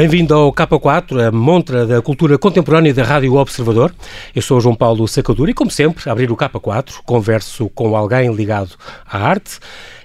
Bem-vindo 0.00 0.32
ao 0.32 0.50
K4, 0.50 1.28
a 1.28 1.30
montra 1.30 1.86
da 1.86 2.00
cultura 2.00 2.38
contemporânea 2.38 2.94
da 2.94 3.04
Rádio 3.04 3.34
Observador. 3.34 3.94
Eu 4.34 4.40
sou 4.40 4.58
João 4.58 4.74
Paulo 4.74 5.06
Sacadura 5.06 5.50
e, 5.50 5.54
como 5.54 5.70
sempre, 5.70 6.08
a 6.08 6.12
abrir 6.12 6.32
o 6.32 6.36
K4, 6.38 7.02
converso 7.04 7.68
com 7.74 7.94
alguém 7.94 8.32
ligado 8.32 8.76
à 9.06 9.18
arte 9.18 9.58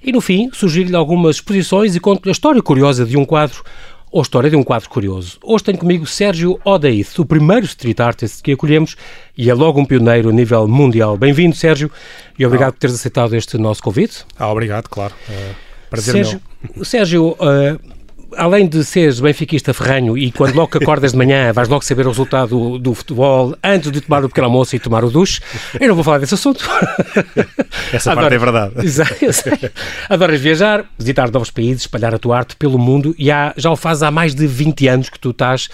e, 0.04 0.11
no 0.11 0.20
fim, 0.20 0.50
sugiro-lhe 0.52 0.97
algumas 0.97 1.38
exposições 1.38 1.96
e 1.96 2.02
conto-lhe 2.02 2.29
a 2.29 2.34
história 2.34 2.61
curiosa 2.61 3.05
de 3.05 3.16
um 3.16 3.23
quadro 3.23 3.64
ou 4.11 4.20
a 4.20 4.23
história 4.23 4.50
de 4.50 4.57
um 4.57 4.64
quadro 4.64 4.89
curioso. 4.89 5.38
Hoje 5.42 5.64
tenho 5.64 5.78
comigo 5.78 6.05
Sérgio 6.05 6.59
Odaith, 6.66 7.18
o 7.18 7.25
primeiro 7.25 7.66
street 7.66 8.02
artist 8.02 8.43
que 8.43 8.52
acolhemos 8.52 8.97
e 9.38 9.50
é 9.50 9.54
logo 9.54 9.80
um 9.80 9.86
pioneiro 9.86 10.27
a 10.27 10.33
nível 10.33 10.68
mundial. 10.68 11.16
Bem-vindo, 11.16 11.55
Sérgio, 11.55 11.89
e 12.38 12.46
obrigado 12.46 12.71
ah. 12.71 12.74
por 12.74 12.80
teres 12.80 12.97
aceitado 12.97 13.33
este 13.33 13.57
nosso 13.57 13.82
convite. 13.82 14.25
Ah, 14.38 14.52
obrigado, 14.52 14.89
claro. 14.89 15.14
É 15.30 15.52
prazer 15.89 16.14
Sérgio, 16.14 16.41
meu. 16.75 16.83
Sérgio, 16.83 17.27
uh, 17.30 17.94
além 18.38 18.68
de 18.68 18.84
seres 18.84 19.20
benfiquista 19.20 19.74
ferranho 19.74 20.18
e 20.18 20.32
quando 20.32 20.56
logo 20.56 20.78
acordas 20.78 21.12
de 21.12 21.18
manhã 21.18 21.52
vais 21.52 21.68
logo 21.68 21.84
saber 21.84 22.06
o 22.06 22.10
resultado 22.10 22.50
do, 22.50 22.80
do, 22.80 22.94
futebol 22.94 23.56
antes 23.64 23.92
de 23.92 24.02
tomar 24.02 24.24
o 24.24 24.30
pequeno 24.30 24.48
almoço 24.48 24.75
e 24.75 24.80
tomar 24.80 25.04
o 25.04 25.10
duche, 25.10 25.42
eu 25.80 25.88
não 25.88 25.96
vou 25.96 26.04
falar 26.04 26.20
desse 26.20 26.34
assunto. 26.34 26.68
Essa 27.92 28.11
Adoro, 28.11 28.28
parte 28.28 28.36
é 28.36 28.38
verdade. 28.38 28.74
Exato, 28.86 29.71
Adoras 30.10 30.39
viajar, 30.39 30.86
visitar 30.98 31.32
novos 31.32 31.52
países, 31.52 31.82
espalhar 31.82 32.14
a 32.14 32.20
tua 32.20 32.38
arte 32.38 32.56
pelo 32.56 32.78
mundo 32.78 33.16
e 33.17 33.31
há, 33.31 33.53
já 33.58 33.72
o 33.72 33.75
fazes 33.75 34.03
há 34.03 34.11
mais 34.11 34.36
de 34.36 34.45
20 34.47 34.88
anos 34.88 35.09
que 35.09 35.20
tu 35.20 35.31
estás 35.31 35.70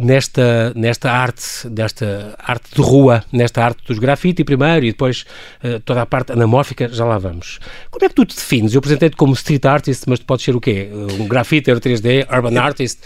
nesta, 0.00 0.72
nesta 0.74 1.10
arte, 1.10 1.68
desta 1.68 2.34
arte 2.38 2.74
de 2.74 2.80
rua, 2.80 3.22
nesta 3.30 3.62
arte 3.62 3.82
dos 3.86 3.98
grafite 3.98 4.42
primeiro 4.42 4.86
e 4.86 4.92
depois 4.92 5.26
uh, 5.62 5.78
toda 5.80 6.02
a 6.02 6.06
parte 6.06 6.32
anamórfica, 6.32 6.88
já 6.88 7.04
lá 7.04 7.18
vamos. 7.18 7.60
Como 7.90 8.04
é 8.04 8.08
que 8.08 8.14
tu 8.14 8.24
te 8.24 8.34
defines? 8.34 8.72
Eu 8.72 8.78
apresentei-te 8.78 9.16
como 9.16 9.34
street 9.34 9.64
artist, 9.66 10.04
mas 10.08 10.18
tu 10.18 10.24
podes 10.24 10.44
ser 10.44 10.56
o 10.56 10.60
quê? 10.60 10.88
Um 11.20 11.28
grafiter 11.28 11.78
3D, 11.78 12.26
urban 12.34 12.58
artist? 12.58 13.00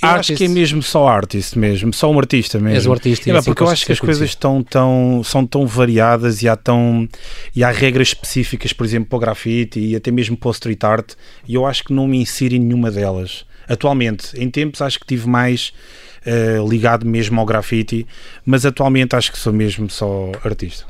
Eu 0.00 0.10
artist. 0.10 0.32
acho 0.32 0.38
que 0.38 0.44
é 0.44 0.48
mesmo 0.48 0.82
só 0.82 1.08
artist 1.08 1.58
mesmo, 1.58 1.92
só 1.92 2.10
um 2.10 2.18
artista 2.18 2.58
mesmo. 2.58 2.76
És 2.76 2.86
um 2.86 2.92
artista. 2.92 3.30
É, 3.30 3.42
porque 3.42 3.62
eu 3.62 3.68
acho 3.68 3.86
que 3.86 3.92
as 3.92 4.00
coisas 4.00 4.28
estão 4.28 4.62
tão, 4.62 5.22
são 5.24 5.46
tão 5.46 5.66
variadas 5.66 6.42
e 6.42 6.48
há, 6.48 6.54
tão, 6.54 7.08
e 7.54 7.64
há 7.64 7.70
regras 7.70 8.08
específicas, 8.08 8.72
por 8.72 8.84
exemplo, 8.84 9.08
para 9.08 9.16
o 9.16 9.20
grafite 9.20 9.80
e 9.80 9.96
até 9.96 10.10
mesmo 10.10 10.36
para 10.36 10.48
o 10.48 10.52
street 10.52 10.84
art, 10.84 11.14
e 11.48 11.54
eu 11.54 11.66
acho 11.66 11.82
que 11.82 11.94
não 11.94 12.06
me 12.06 12.18
insiro 12.18 12.54
em 12.54 12.58
nenhuma 12.58 12.90
delas. 12.90 13.46
Atualmente, 13.68 14.38
em 14.40 14.50
tempos, 14.50 14.80
acho 14.80 15.00
que 15.00 15.06
tive 15.06 15.28
mais 15.28 15.72
uh, 16.26 16.68
ligado 16.68 17.06
mesmo 17.06 17.38
ao 17.40 17.46
grafite, 17.46 18.06
mas 18.44 18.66
atualmente 18.66 19.14
acho 19.16 19.32
que 19.32 19.38
sou 19.38 19.52
mesmo 19.52 19.88
só 19.90 20.32
artista. 20.44 20.84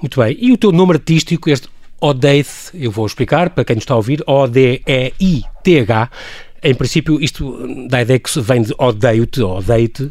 Muito 0.00 0.20
bem. 0.20 0.36
E 0.40 0.52
o 0.52 0.56
teu 0.56 0.72
nome 0.72 0.94
artístico, 0.94 1.50
este 1.50 1.68
Odeith, 2.00 2.70
eu 2.74 2.90
vou 2.90 3.06
explicar 3.06 3.50
para 3.50 3.64
quem 3.64 3.76
nos 3.76 3.84
está 3.84 3.94
a 3.94 3.96
ouvir, 3.96 4.24
O-D-E-I-T-H, 4.26 6.10
em 6.64 6.74
princípio, 6.74 7.20
isto 7.20 7.58
dá 7.88 7.98
a 7.98 8.02
ideia 8.02 8.18
que 8.20 8.40
vem 8.40 8.62
de 8.62 8.72
odeio-te, 8.78 9.42
odeio-te, 9.42 10.10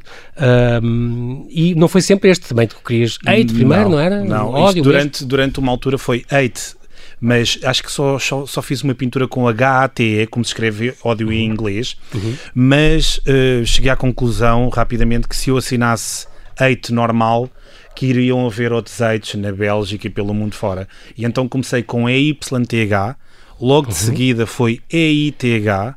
um, 0.83 1.47
e 1.49 1.73
não 1.75 1.87
foi 1.87 2.01
sempre 2.01 2.29
este 2.29 2.45
também, 2.45 2.67
tu 2.67 2.75
querias 2.85 3.17
hate 3.25 3.53
primeiro, 3.53 3.83
não, 3.83 3.91
não 3.91 3.99
era? 3.99 4.23
Não, 4.23 4.73
durante, 4.73 5.23
durante 5.23 5.59
uma 5.59 5.71
altura 5.71 5.97
foi 5.97 6.25
hate, 6.29 6.75
mas 7.21 7.59
acho 7.63 7.83
que 7.83 7.91
só, 7.91 8.17
só, 8.17 8.47
só 8.47 8.61
fiz 8.63 8.81
uma 8.81 8.95
pintura 8.95 9.27
com 9.27 9.47
H-A-T-E, 9.47 10.25
como 10.25 10.43
se 10.43 10.49
escreve 10.49 10.95
ódio 11.03 11.31
em 11.31 11.45
uhum. 11.45 11.53
inglês, 11.53 11.95
uhum. 12.15 12.35
mas 12.55 13.19
uh, 13.19 13.63
cheguei 13.63 13.91
à 13.91 13.95
conclusão 13.95 14.67
rapidamente 14.69 15.27
que 15.27 15.35
se 15.35 15.51
eu 15.51 15.57
assinasse 15.57 16.25
hate 16.57 16.91
normal, 16.91 17.47
que 17.95 18.07
iriam 18.07 18.43
haver 18.47 18.73
outros 18.73 18.99
hates 18.99 19.39
na 19.39 19.51
Bélgica 19.51 20.07
e 20.07 20.09
pelo 20.09 20.33
mundo 20.33 20.55
fora. 20.55 20.87
E 21.15 21.23
então 21.23 21.47
comecei 21.47 21.83
com 21.83 22.09
E-Y-T-H, 22.09 23.15
logo 23.59 23.87
de 23.87 23.93
uhum. 23.93 23.99
seguida 23.99 24.47
foi 24.47 24.81
E-I-T-H, 24.91 25.95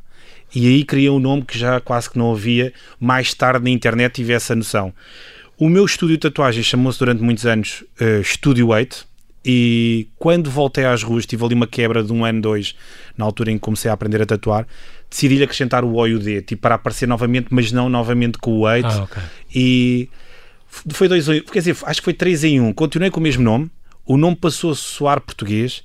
e 0.53 0.67
aí 0.67 0.85
criei 0.85 1.09
um 1.09 1.19
nome 1.19 1.43
que 1.43 1.57
já 1.57 1.81
quase 1.81 2.07
que 2.07 2.19
não 2.19 2.31
havia, 2.31 2.71
mais 2.99 3.33
tarde 3.33 3.63
na 3.63 3.71
internet 3.71 4.13
tive 4.13 4.31
essa 4.31 4.55
noção. 4.55 4.93
O 5.57 5.69
meu 5.69 5.85
estúdio 5.85 6.17
de 6.17 6.21
tatuagem 6.21 6.61
chamou-se 6.61 6.99
durante 6.99 7.23
muitos 7.23 7.47
anos 7.47 7.83
uh, 7.99 8.23
Studio 8.23 8.67
8, 8.67 9.07
e 9.45 10.09
quando 10.17 10.49
voltei 10.49 10.85
às 10.85 11.03
ruas, 11.03 11.25
tive 11.25 11.45
ali 11.45 11.53
uma 11.53 11.67
quebra 11.67 12.03
de 12.03 12.11
um 12.11 12.25
ano, 12.25 12.41
dois, 12.41 12.75
na 13.15 13.23
altura 13.23 13.51
em 13.51 13.55
que 13.55 13.61
comecei 13.61 13.91
a 13.91 13.93
aprender 13.93 14.19
a 14.21 14.25
tatuar, 14.25 14.65
decidi-lhe 15.07 15.43
acrescentar 15.43 15.83
o 15.83 15.93
O 15.93 16.07
e 16.07 16.15
o 16.15 16.19
D, 16.19 16.41
tipo, 16.41 16.63
para 16.63 16.75
aparecer 16.75 17.07
novamente, 17.07 17.47
mas 17.51 17.71
não 17.71 17.87
novamente 17.87 18.39
com 18.39 18.51
o 18.51 18.59
8. 18.61 18.87
Ah, 18.87 19.03
okay. 19.03 19.23
E 19.53 20.09
foi 20.67 21.07
dois, 21.07 21.27
quer 21.27 21.59
dizer, 21.59 21.77
acho 21.83 22.01
que 22.01 22.05
foi 22.05 22.13
três 22.13 22.43
em 22.43 22.59
um. 22.59 22.73
Continuei 22.73 23.11
com 23.11 23.19
o 23.19 23.23
mesmo 23.23 23.43
nome, 23.43 23.69
o 24.03 24.17
nome 24.17 24.35
passou 24.35 24.71
a 24.71 24.75
soar 24.75 25.21
português 25.21 25.83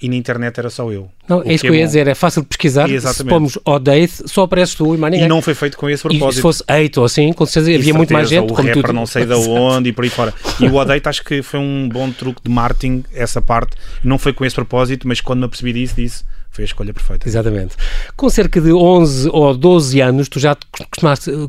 e 0.00 0.08
na 0.08 0.16
internet 0.16 0.58
era 0.58 0.70
só 0.70 0.90
eu. 0.90 1.10
Não, 1.28 1.42
é 1.42 1.52
isso 1.52 1.62
que 1.62 1.68
eu 1.68 1.74
ia 1.74 1.84
dizer, 1.84 2.08
é 2.08 2.14
fácil 2.14 2.42
de 2.42 2.48
pesquisar. 2.48 2.88
Exatamente. 2.88 3.16
Se 3.16 3.24
pomos 3.24 3.58
Odeith, 3.64 4.22
só 4.26 4.44
apareces 4.44 4.74
tu 4.74 4.94
e 4.94 4.98
mais 4.98 5.12
ninguém. 5.12 5.26
E 5.26 5.28
não 5.28 5.42
foi 5.42 5.54
feito 5.54 5.76
com 5.76 5.88
esse 5.88 6.02
propósito. 6.02 6.30
E 6.30 6.34
se 6.34 6.40
fosse 6.40 6.64
hate 6.66 6.98
ou 6.98 7.04
assim, 7.04 7.32
com 7.32 7.44
certeza 7.44 7.78
havia 7.78 7.94
muito 7.94 8.12
mais 8.12 8.28
gente. 8.28 8.50
O 8.50 8.54
como 8.54 8.66
rapper 8.66 8.84
tu... 8.84 8.92
não 8.92 9.06
sei 9.06 9.26
de 9.26 9.34
onde 9.34 9.90
e 9.90 9.92
por 9.92 10.04
aí 10.04 10.10
fora. 10.10 10.32
E 10.58 10.66
o 10.66 10.74
Odeith 10.76 11.06
acho 11.06 11.22
que 11.22 11.42
foi 11.42 11.60
um 11.60 11.88
bom 11.88 12.10
truque 12.10 12.40
de 12.42 12.50
marketing, 12.50 13.04
essa 13.14 13.42
parte. 13.42 13.76
Não 14.02 14.18
foi 14.18 14.32
com 14.32 14.44
esse 14.44 14.54
propósito, 14.54 15.06
mas 15.06 15.20
quando 15.20 15.40
me 15.40 15.44
apercebi 15.44 15.72
disso, 15.72 15.94
disse 15.96 16.24
foi 16.50 16.64
a 16.64 16.66
escolha 16.66 16.92
perfeita. 16.92 17.28
Exatamente. 17.28 17.76
Com 18.16 18.28
cerca 18.28 18.60
de 18.60 18.72
11 18.72 19.28
ou 19.32 19.56
12 19.56 20.00
anos, 20.00 20.28
tu 20.28 20.40
já 20.40 20.56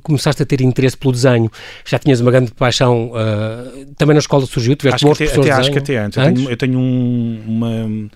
começaste 0.03 0.43
a 0.43 0.45
ter 0.45 0.61
interesse 0.61 0.95
pelo 0.95 1.11
desenho, 1.11 1.51
já 1.83 1.97
tinhas 1.97 2.21
uma 2.21 2.29
grande 2.29 2.51
paixão, 2.51 3.11
uh, 3.11 3.85
também 3.97 4.13
na 4.13 4.19
escola 4.19 4.45
surgiu, 4.45 4.75
tiveste 4.75 5.05
acho 5.07 5.15
que 5.15 5.23
até, 5.23 5.39
até 5.39 5.51
Acho 5.51 5.71
que 5.71 5.77
até 5.79 5.97
antes. 5.97 6.17
antes? 6.17 6.29
Eu 6.29 6.35
tenho, 6.35 6.51
eu 6.51 6.57
tenho 6.57 6.79
um, 6.79 7.41
uma 7.47 8.09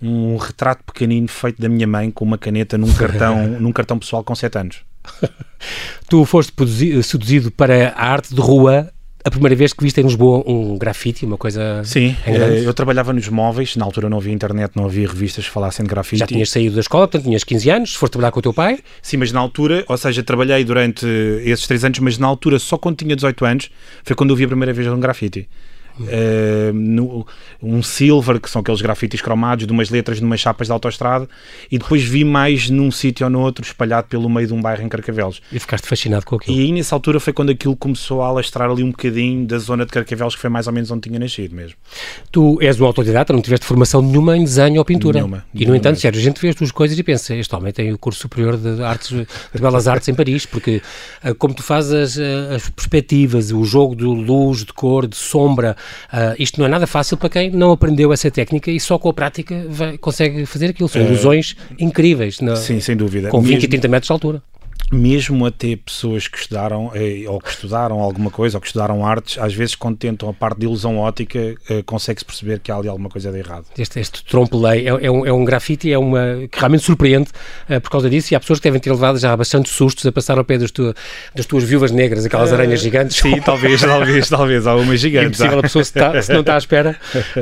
um 0.00 0.36
retrato 0.36 0.84
pequenino 0.84 1.28
feito 1.28 1.60
da 1.60 1.68
minha 1.68 1.86
mãe 1.86 2.10
com 2.10 2.24
uma 2.24 2.38
caneta 2.38 2.78
num 2.78 2.92
cartão, 2.92 3.46
num 3.60 3.72
cartão 3.72 3.98
pessoal 3.98 4.22
com 4.22 4.34
7 4.34 4.58
anos. 4.58 4.76
tu 6.08 6.24
foste 6.24 6.52
seduzido 7.02 7.50
para 7.50 7.90
a 7.90 8.06
arte 8.06 8.34
de 8.34 8.40
rua 8.40 8.92
a 9.24 9.30
primeira 9.30 9.54
vez 9.54 9.72
que 9.72 9.82
viste 9.82 10.00
em 10.00 10.04
Lisboa 10.04 10.42
um 10.46 10.78
grafite, 10.78 11.26
uma 11.26 11.36
coisa. 11.36 11.82
Sim, 11.84 12.16
eh, 12.26 12.62
eu 12.64 12.72
trabalhava 12.72 13.12
nos 13.12 13.28
móveis, 13.28 13.76
na 13.76 13.84
altura 13.84 14.08
não 14.08 14.18
havia 14.18 14.32
internet, 14.32 14.72
não 14.74 14.86
havia 14.86 15.06
revistas 15.06 15.44
que 15.44 15.50
falassem 15.50 15.84
de 15.84 15.90
grafite. 15.90 16.20
Já 16.20 16.26
tinhas 16.26 16.50
saído 16.50 16.74
da 16.76 16.80
escola, 16.80 17.06
portanto 17.06 17.24
tinhas 17.24 17.44
15 17.44 17.70
anos, 17.70 17.94
foste 17.94 18.12
trabalhar 18.12 18.32
com 18.32 18.38
o 18.38 18.42
teu 18.42 18.54
pai? 18.54 18.78
Sim, 19.02 19.18
mas 19.18 19.32
na 19.32 19.40
altura, 19.40 19.84
ou 19.88 19.96
seja, 19.98 20.22
trabalhei 20.22 20.64
durante 20.64 21.06
esses 21.44 21.66
3 21.66 21.84
anos, 21.84 21.98
mas 21.98 22.16
na 22.16 22.26
altura, 22.26 22.58
só 22.58 22.78
quando 22.78 22.96
tinha 22.96 23.14
18 23.14 23.44
anos, 23.44 23.70
foi 24.02 24.16
quando 24.16 24.30
eu 24.30 24.36
vi 24.36 24.44
a 24.44 24.48
primeira 24.48 24.72
vez 24.72 24.88
um 24.88 25.00
grafite. 25.00 25.48
Uh, 26.00 26.72
no, 26.72 27.26
um 27.62 27.82
silver, 27.82 28.40
que 28.40 28.48
são 28.48 28.60
aqueles 28.60 28.80
grafites 28.80 29.20
cromados 29.20 29.66
de 29.66 29.72
umas 29.72 29.90
letras 29.90 30.18
de 30.18 30.24
umas 30.24 30.40
chapas 30.40 30.68
de 30.68 30.72
autoestrada, 30.72 31.28
e 31.70 31.78
depois 31.78 32.02
vi 32.02 32.24
mais 32.24 32.70
num 32.70 32.90
sítio 32.90 33.24
ou 33.24 33.30
no 33.30 33.40
outro, 33.40 33.64
espalhado 33.64 34.08
pelo 34.08 34.28
meio 34.28 34.46
de 34.46 34.54
um 34.54 34.60
bairro 34.60 34.82
em 34.82 34.88
Carcavelos. 34.88 35.42
E 35.52 35.58
ficaste 35.58 35.86
fascinado 35.86 36.24
com 36.24 36.36
aquilo. 36.36 36.56
E 36.56 36.60
aí, 36.60 36.72
nessa 36.72 36.94
altura, 36.94 37.18
foi 37.20 37.32
quando 37.32 37.50
aquilo 37.50 37.76
começou 37.76 38.22
a 38.22 38.28
alastrar 38.28 38.70
ali 38.70 38.82
um 38.82 38.90
bocadinho 38.90 39.46
da 39.46 39.58
zona 39.58 39.84
de 39.84 39.92
Carcavelos, 39.92 40.34
que 40.34 40.40
foi 40.40 40.50
mais 40.50 40.66
ou 40.66 40.72
menos 40.72 40.90
onde 40.90 41.02
tinha 41.08 41.18
nascido 41.18 41.54
mesmo. 41.54 41.76
Tu 42.30 42.58
és 42.60 42.80
um 42.80 42.84
autodidata, 42.84 43.32
não 43.32 43.42
tiveste 43.42 43.66
formação 43.66 44.02
nenhuma 44.02 44.36
em 44.36 44.44
desenho 44.44 44.78
ou 44.78 44.84
pintura. 44.84 45.18
Nenhuma. 45.18 45.44
E, 45.54 45.66
no 45.66 45.74
entanto, 45.74 45.98
sério, 45.98 46.18
a 46.18 46.22
gente 46.22 46.40
vê 46.40 46.48
as 46.48 46.54
tuas 46.54 46.70
coisas 46.70 46.98
e 46.98 47.02
pensa, 47.02 47.34
este 47.34 47.54
homem 47.54 47.72
tem 47.72 47.92
o 47.92 47.98
curso 47.98 48.20
superior 48.20 48.56
de, 48.56 48.82
artes, 48.82 49.10
de 49.10 49.60
belas 49.60 49.88
artes 49.88 50.08
em 50.08 50.14
Paris, 50.14 50.46
porque 50.46 50.82
eh, 51.22 51.34
como 51.34 51.54
tu 51.54 51.62
fazes 51.62 51.92
as, 51.92 52.18
eh, 52.18 52.54
as 52.54 52.68
perspectivas, 52.68 53.50
o 53.50 53.64
jogo 53.64 53.94
de 53.96 54.04
luz, 54.04 54.64
de 54.64 54.72
cor, 54.72 55.06
de 55.06 55.16
sombra, 55.16 55.76
uh, 56.12 56.34
isto 56.38 56.58
não 56.58 56.66
é 56.66 56.68
é 56.68 56.70
nada 56.70 56.86
fácil 56.86 57.16
para 57.16 57.28
quem 57.28 57.50
não 57.50 57.72
aprendeu 57.72 58.12
essa 58.12 58.30
técnica 58.30 58.70
e 58.70 58.78
só 58.78 58.98
com 58.98 59.08
a 59.08 59.12
prática 59.12 59.66
vai, 59.68 59.98
consegue 59.98 60.46
fazer 60.46 60.66
aquilo. 60.66 60.88
São 60.88 61.02
ilusões 61.02 61.56
incríveis. 61.78 62.40
Na, 62.40 62.54
sim, 62.54 62.78
sem 62.78 62.96
dúvida. 62.96 63.30
Com 63.30 63.40
20 63.40 63.50
Mesmo... 63.50 63.64
e 63.64 63.68
30 63.68 63.88
metros 63.88 64.06
de 64.06 64.12
altura 64.12 64.42
mesmo 64.92 65.44
até 65.44 65.76
pessoas 65.76 66.26
que 66.26 66.38
estudaram 66.38 66.90
eh, 66.94 67.24
ou 67.28 67.38
que 67.38 67.50
estudaram 67.50 68.00
alguma 68.00 68.30
coisa 68.30 68.56
ou 68.56 68.60
que 68.60 68.66
estudaram 68.66 69.04
artes, 69.04 69.38
às 69.38 69.52
vezes 69.52 69.74
quando 69.74 69.98
tentam 69.98 70.28
a 70.28 70.32
parte 70.32 70.60
de 70.60 70.66
ilusão 70.66 70.98
ótica, 70.98 71.38
eh, 71.68 71.82
consegue-se 71.84 72.24
perceber 72.24 72.60
que 72.60 72.72
há 72.72 72.76
ali 72.76 72.88
alguma 72.88 73.10
coisa 73.10 73.30
de 73.30 73.38
errado. 73.38 73.66
Este, 73.76 74.00
este 74.00 74.24
trompe-lei 74.24 74.88
é, 74.88 75.06
é, 75.06 75.10
um, 75.10 75.26
é 75.26 75.32
um 75.32 75.44
grafite 75.44 75.92
é 75.92 75.98
uma, 75.98 76.48
que 76.50 76.58
realmente 76.58 76.84
surpreende 76.84 77.30
uh, 77.68 77.80
por 77.80 77.90
causa 77.90 78.08
disso 78.08 78.32
e 78.32 78.36
há 78.36 78.40
pessoas 78.40 78.58
que 78.58 78.64
devem 78.64 78.80
ter 78.80 78.90
levado 78.90 79.18
já 79.18 79.36
bastante 79.36 79.68
sustos 79.68 80.06
a 80.06 80.12
passar 80.12 80.38
ao 80.38 80.44
pé 80.44 80.56
das, 80.56 80.70
tu, 80.70 80.94
das 81.34 81.44
tuas 81.44 81.64
viúvas 81.64 81.90
negras, 81.90 82.24
aquelas 82.24 82.50
uh, 82.50 82.54
aranhas 82.54 82.80
gigantes. 82.80 83.16
Sim, 83.16 83.40
talvez, 83.40 83.80
talvez, 83.82 84.28
talvez, 84.28 84.66
algumas 84.66 85.00
gigantes. 85.00 85.38
Impossível 85.38 85.58
a 85.58 85.62
pessoa 85.62 85.84
se, 85.84 85.92
tá, 85.92 86.22
se 86.22 86.32
não 86.32 86.40
está 86.40 86.54
à 86.54 86.58
espera. 86.58 86.96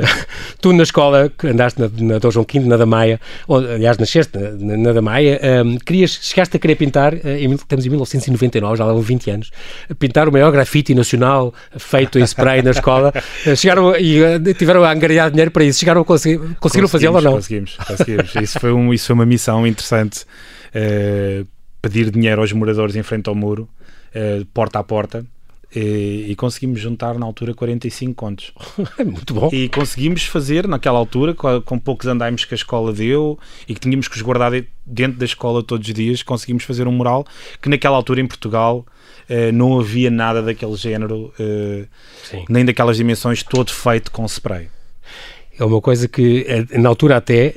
tu 0.59 0.73
na 0.73 0.83
escola, 0.83 1.31
que 1.37 1.47
andaste 1.47 1.79
na, 1.79 1.89
na 1.97 2.19
Dom 2.19 2.31
João 2.31 2.45
V, 2.51 2.59
na 2.61 2.77
Damaia, 2.77 3.19
ou 3.47 3.57
aliás 3.57 3.97
nasceste 3.97 4.37
na, 4.37 4.77
na 4.77 4.91
Damaia, 4.91 5.39
um, 5.63 5.77
querias, 5.77 6.19
chegaste 6.21 6.57
a 6.57 6.59
querer 6.59 6.75
pintar, 6.75 7.13
em, 7.27 7.53
estamos 7.53 7.85
em 7.85 7.89
1900 7.89 8.27
1999, 8.37 8.77
já 8.77 8.85
levam 8.85 9.01
20 9.01 9.31
anos, 9.31 9.51
pintar 9.99 10.27
o 10.27 10.31
maior 10.31 10.51
grafite 10.51 10.93
nacional 10.93 11.53
feito 11.77 12.19
em 12.19 12.23
spray 12.23 12.61
na 12.61 12.71
escola. 12.71 13.13
Chegaram 13.55 13.95
e 13.95 14.23
eh, 14.23 14.39
tiveram 14.53 14.83
a 14.83 14.91
angariar 14.91 15.29
dinheiro 15.29 15.51
para 15.51 15.63
isso. 15.63 15.79
Chegaram 15.79 16.01
a 16.01 16.05
conseguir, 16.05 16.39
conseguiram 16.59 16.87
fazê-lo 16.87 17.15
ou 17.15 17.21
não? 17.21 17.33
Conseguimos, 17.33 17.77
conseguimos. 17.77 18.35
isso, 18.35 18.59
foi 18.59 18.71
um, 18.71 18.93
isso 18.93 19.07
foi 19.07 19.13
uma 19.13 19.25
missão 19.25 19.65
interessante. 19.65 20.25
Uh, 20.69 21.47
pedir 21.81 22.11
dinheiro 22.11 22.41
aos 22.41 22.51
moradores 22.51 22.95
em 22.95 23.03
frente 23.03 23.29
ao 23.29 23.35
muro, 23.35 23.69
uh, 24.15 24.45
porta 24.47 24.79
a 24.79 24.83
porta. 24.83 25.25
E, 25.75 26.27
e, 26.29 26.35
conseguimos 26.35 26.79
juntar 26.79 27.19
na 27.19 27.25
altura 27.25 27.53
45 27.53 28.13
contos. 28.15 28.53
Muito 29.03 29.33
bom. 29.33 29.49
E 29.51 29.67
conseguimos 29.67 30.23
fazer 30.23 30.65
naquela 30.67 30.97
altura, 30.97 31.33
com, 31.33 31.61
com, 31.61 31.77
poucos 31.77 32.07
andaimes 32.07 32.45
que 32.45 32.53
a 32.53 32.55
escola 32.55 32.93
deu 32.93 33.37
e 33.67 33.73
que 33.73 33.79
tínhamos 33.81 34.07
que 34.07 34.15
os 34.15 34.21
guardar 34.21 34.51
dentro 34.85 35.19
da 35.19 35.25
escola 35.25 35.61
todos 35.61 35.85
os 35.85 35.93
dias, 35.93 36.23
conseguimos 36.23 36.63
fazer 36.63 36.87
um 36.87 36.91
mural 36.93 37.25
que 37.61 37.67
naquela 37.67 37.97
altura 37.97 38.21
em 38.21 38.27
Portugal 38.27 38.85
eh, 39.27 39.51
não 39.51 39.77
havia 39.77 40.09
nada 40.09 40.41
daquele 40.41 40.75
género, 40.77 41.33
eh, 41.37 41.85
nem 42.47 42.63
daquelas 42.63 42.95
dimensões, 42.95 43.43
todo 43.43 43.71
feito 43.71 44.09
com 44.09 44.25
spray 44.25 44.69
é 45.59 45.65
uma 45.65 45.81
coisa 45.81 46.07
que, 46.07 46.45
eh, 46.47 46.77
na 46.77 46.89
altura 46.89 47.17
até, 47.17 47.53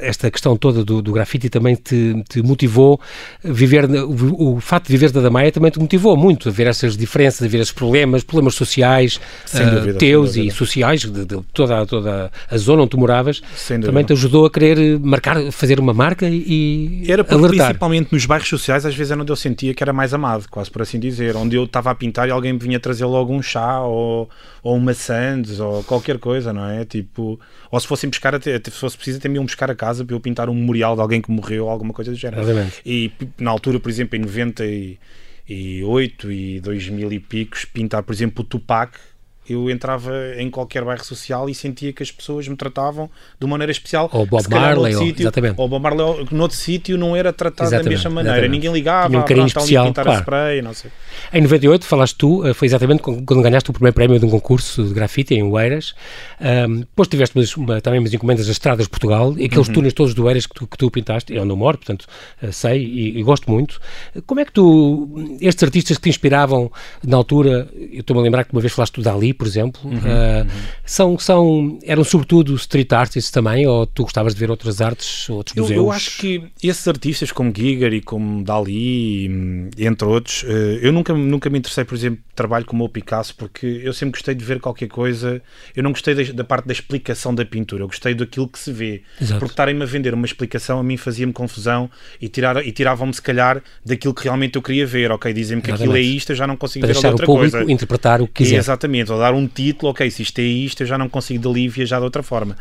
esta 0.00 0.30
questão 0.30 0.56
toda 0.56 0.84
do, 0.84 1.00
do 1.00 1.12
grafite 1.12 1.48
também 1.48 1.76
te, 1.76 2.22
te, 2.28 2.42
motivou 2.42 3.00
viver, 3.44 3.84
o, 3.84 4.56
o 4.56 4.60
facto 4.60 4.86
de 4.86 4.92
viver 4.92 5.10
da 5.12 5.20
Damaia 5.20 5.52
também 5.52 5.70
te 5.70 5.78
motivou 5.78 6.16
muito 6.16 6.48
a 6.48 6.52
ver 6.52 6.66
essas 6.66 6.96
diferenças, 6.96 7.42
a 7.42 7.48
ver 7.48 7.58
esses 7.58 7.72
problemas, 7.72 8.24
problemas 8.24 8.54
sociais 8.54 9.20
uh, 9.54 9.94
teus 9.94 10.36
e 10.36 10.50
sociais 10.50 11.02
de, 11.02 11.24
de, 11.24 11.40
toda, 11.52 11.86
toda 11.86 12.30
a 12.50 12.56
zona 12.56 12.82
onde 12.82 12.90
tu 12.90 12.98
moravas, 12.98 13.40
também 13.82 14.04
te 14.04 14.12
ajudou 14.12 14.46
a 14.46 14.50
querer 14.50 14.98
marcar, 14.98 15.36
fazer 15.52 15.78
uma 15.78 15.94
marca 15.94 16.28
e 16.28 17.04
Era 17.06 17.22
porque, 17.22 17.34
alertar. 17.34 17.66
principalmente 17.68 18.12
nos 18.12 18.26
bairros 18.26 18.48
sociais, 18.48 18.84
às 18.84 18.94
vezes 18.94 19.12
era 19.12 19.20
onde 19.20 19.30
eu 19.30 19.36
sentia 19.36 19.72
que 19.74 19.82
era 19.82 19.92
mais 19.92 20.12
amado, 20.12 20.46
quase 20.50 20.70
por 20.70 20.82
assim 20.82 20.98
dizer, 20.98 21.36
onde 21.36 21.56
eu 21.56 21.64
estava 21.64 21.90
a 21.90 21.94
pintar 21.94 22.28
e 22.28 22.30
alguém 22.30 22.52
me 22.52 22.58
vinha 22.58 22.80
trazer 22.80 23.04
logo 23.04 23.32
um 23.32 23.42
chá 23.42 23.80
ou, 23.82 24.28
ou 24.62 24.76
uma 24.76 24.94
sandes 24.94 25.60
ou 25.60 25.84
qualquer 25.84 26.18
coisa, 26.18 26.52
não 26.52 26.66
é? 26.68 26.84
Tipo, 26.84 27.19
ou 27.70 27.80
se 27.80 27.86
fossem 27.86 28.10
buscar, 28.10 28.34
até, 28.34 28.58
se 28.58 28.70
fosse 28.70 28.96
preciso, 28.96 29.18
até 29.18 29.28
me 29.28 29.36
iam 29.36 29.44
buscar 29.44 29.70
a 29.70 29.74
casa 29.74 30.04
para 30.04 30.14
eu 30.14 30.20
pintar 30.20 30.48
um 30.48 30.54
memorial 30.54 30.94
de 30.94 31.02
alguém 31.02 31.20
que 31.20 31.30
morreu 31.30 31.64
ou 31.64 31.70
alguma 31.70 31.92
coisa 31.92 32.10
do 32.10 32.16
género. 32.16 32.42
Exatamente. 32.42 32.80
E 32.84 33.12
na 33.38 33.50
altura, 33.50 33.78
por 33.78 33.88
exemplo, 33.88 34.16
em 34.16 34.20
98 34.20 36.32
e 36.32 36.60
2000 36.60 37.12
e 37.12 37.20
picos, 37.20 37.64
pintar, 37.64 38.02
por 38.02 38.12
exemplo, 38.12 38.42
o 38.42 38.44
Tupac 38.44 38.98
eu 39.50 39.68
entrava 39.68 40.12
em 40.38 40.48
qualquer 40.48 40.84
bairro 40.84 41.04
social 41.04 41.48
e 41.48 41.54
sentia 41.54 41.92
que 41.92 42.02
as 42.02 42.10
pessoas 42.10 42.46
me 42.46 42.56
tratavam 42.56 43.10
de 43.38 43.44
uma 43.44 43.52
maneira 43.52 43.72
especial. 43.72 44.08
Ou 44.12 44.24
Bob 44.24 44.48
Marley, 44.48 44.94
ou, 44.94 45.02
sítio, 45.02 45.22
exatamente. 45.22 45.54
Ou 45.56 45.68
Bob 45.68 45.82
Marley, 45.82 46.26
noutro 46.30 46.56
sítio 46.56 46.96
não 46.96 47.16
era 47.16 47.32
tratado 47.32 47.68
exatamente, 47.68 47.84
da 47.84 47.90
mesma 47.90 48.10
maneira. 48.10 48.38
Exatamente. 48.38 48.58
Ninguém 48.58 48.72
ligava, 48.72 49.08
Tinha 49.08 49.20
um 49.20 49.24
carinho 49.24 49.46
especial, 49.46 49.92
claro. 49.92 50.20
spray, 50.20 50.62
não 50.62 50.72
sei. 50.72 50.90
Em 51.32 51.40
98, 51.42 51.84
falaste 51.86 52.16
tu, 52.16 52.46
eh, 52.46 52.54
foi 52.54 52.66
exatamente 52.66 53.02
quando 53.02 53.42
ganhaste 53.42 53.70
o 53.70 53.72
primeiro 53.72 53.94
prémio 53.94 54.18
de 54.18 54.24
um 54.24 54.30
concurso 54.30 54.84
de 54.84 54.94
grafite 54.94 55.34
em 55.34 55.42
Oeiras. 55.42 55.94
Um, 56.40 56.80
depois 56.80 57.08
tiveste 57.08 57.36
uma, 57.56 57.80
também 57.80 57.98
umas 57.98 58.12
encomendas 58.14 58.46
das 58.46 58.54
estradas 58.54 58.86
de 58.86 58.90
Portugal 58.90 59.34
e 59.36 59.46
aqueles 59.46 59.68
uhum. 59.68 59.74
túneis 59.74 59.94
todos 59.94 60.14
do 60.14 60.24
Oeiras 60.24 60.46
que 60.46 60.54
tu, 60.54 60.66
que 60.66 60.76
tu 60.76 60.90
pintaste, 60.90 61.34
eu 61.34 61.44
não 61.44 61.56
moro, 61.56 61.78
portanto 61.78 62.06
eh, 62.42 62.52
sei 62.52 62.84
e, 62.84 63.18
e, 63.18 63.22
gosto 63.22 63.50
muito. 63.50 63.80
Como 64.26 64.40
é 64.40 64.44
que 64.44 64.52
tu, 64.52 65.38
estes 65.40 65.62
artistas 65.62 65.96
que 65.96 66.04
te 66.04 66.08
inspiravam 66.08 66.70
na 67.04 67.16
altura, 67.16 67.68
eu 67.74 68.00
estou-me 68.00 68.20
a 68.20 68.24
lembrar 68.24 68.44
que 68.44 68.52
uma 68.52 68.60
vez 68.60 68.72
falaste 68.72 68.94
do 68.94 69.02
Dali, 69.02 69.32
por 69.40 69.46
exemplo, 69.46 69.80
uhum. 69.82 69.96
uh, 69.96 70.42
uhum. 70.42 70.48
são, 70.84 71.18
são, 71.18 71.78
eram 71.82 72.04
sobretudo 72.04 72.54
street 72.56 72.92
artists 72.92 73.30
também, 73.30 73.66
ou 73.66 73.86
tu 73.86 74.02
gostavas 74.02 74.34
de 74.34 74.40
ver 74.40 74.50
outras 74.50 74.82
artes, 74.82 75.30
outros 75.30 75.56
eu, 75.56 75.62
museus? 75.62 75.78
Eu 75.78 75.90
acho 75.90 76.18
que 76.18 76.42
esses 76.62 76.86
artistas 76.86 77.32
como 77.32 77.50
Giger 77.56 77.94
e 77.94 78.02
como 78.02 78.44
Dali, 78.44 79.70
entre 79.78 80.06
outros, 80.06 80.44
eh, 80.46 80.80
eu 80.82 80.92
nunca, 80.92 81.14
nunca 81.14 81.48
me 81.48 81.58
interessei, 81.58 81.84
por 81.84 81.94
exemplo, 81.94 82.20
trabalho 82.34 82.66
como 82.66 82.84
o 82.84 82.88
Picasso, 82.90 83.34
porque 83.34 83.80
eu 83.82 83.94
sempre 83.94 84.12
gostei 84.12 84.34
de 84.34 84.44
ver 84.44 84.60
qualquer 84.60 84.88
coisa, 84.88 85.40
eu 85.74 85.82
não 85.82 85.92
gostei 85.92 86.14
da, 86.14 86.32
da 86.34 86.44
parte 86.44 86.66
da 86.66 86.72
explicação 86.72 87.34
da 87.34 87.46
pintura, 87.46 87.84
eu 87.84 87.86
gostei 87.86 88.12
daquilo 88.12 88.46
que 88.46 88.58
se 88.58 88.70
vê, 88.70 89.00
Exato. 89.18 89.38
porque 89.38 89.52
estarem-me 89.54 89.82
a 89.82 89.86
vender 89.86 90.12
uma 90.12 90.26
explicação 90.26 90.78
a 90.78 90.82
mim 90.82 90.98
fazia-me 90.98 91.32
confusão 91.32 91.90
e, 92.20 92.28
tirar, 92.28 92.66
e 92.66 92.70
tiravam-me 92.72 93.14
se 93.14 93.22
calhar 93.22 93.62
daquilo 93.86 94.12
que 94.12 94.24
realmente 94.24 94.56
eu 94.56 94.62
queria 94.62 94.86
ver, 94.86 95.10
ok, 95.10 95.32
dizem-me 95.32 95.62
que 95.62 95.70
aquilo 95.70 95.96
é 95.96 96.00
isto, 96.00 96.32
eu 96.32 96.36
já 96.36 96.46
não 96.46 96.58
consigo 96.58 96.84
Para 96.86 96.92
ver 96.92 97.06
outra 97.06 97.24
o 97.24 97.26
público 97.26 97.56
coisa. 97.56 97.72
interpretar 97.72 98.20
o 98.20 98.26
que 98.26 98.44
quiser. 98.44 98.56
Exatamente, 98.56 99.10
ou 99.10 99.18
dar 99.20 99.34
um 99.34 99.46
título, 99.46 99.90
ok, 99.90 100.10
se 100.10 100.22
isto 100.22 100.38
é 100.40 100.42
isto, 100.42 100.82
eu 100.82 100.86
já 100.86 100.98
não 100.98 101.08
consigo 101.08 101.42
dali 101.42 101.68
viajar 101.68 101.98
de 101.98 102.04
outra 102.04 102.22
forma. 102.22 102.56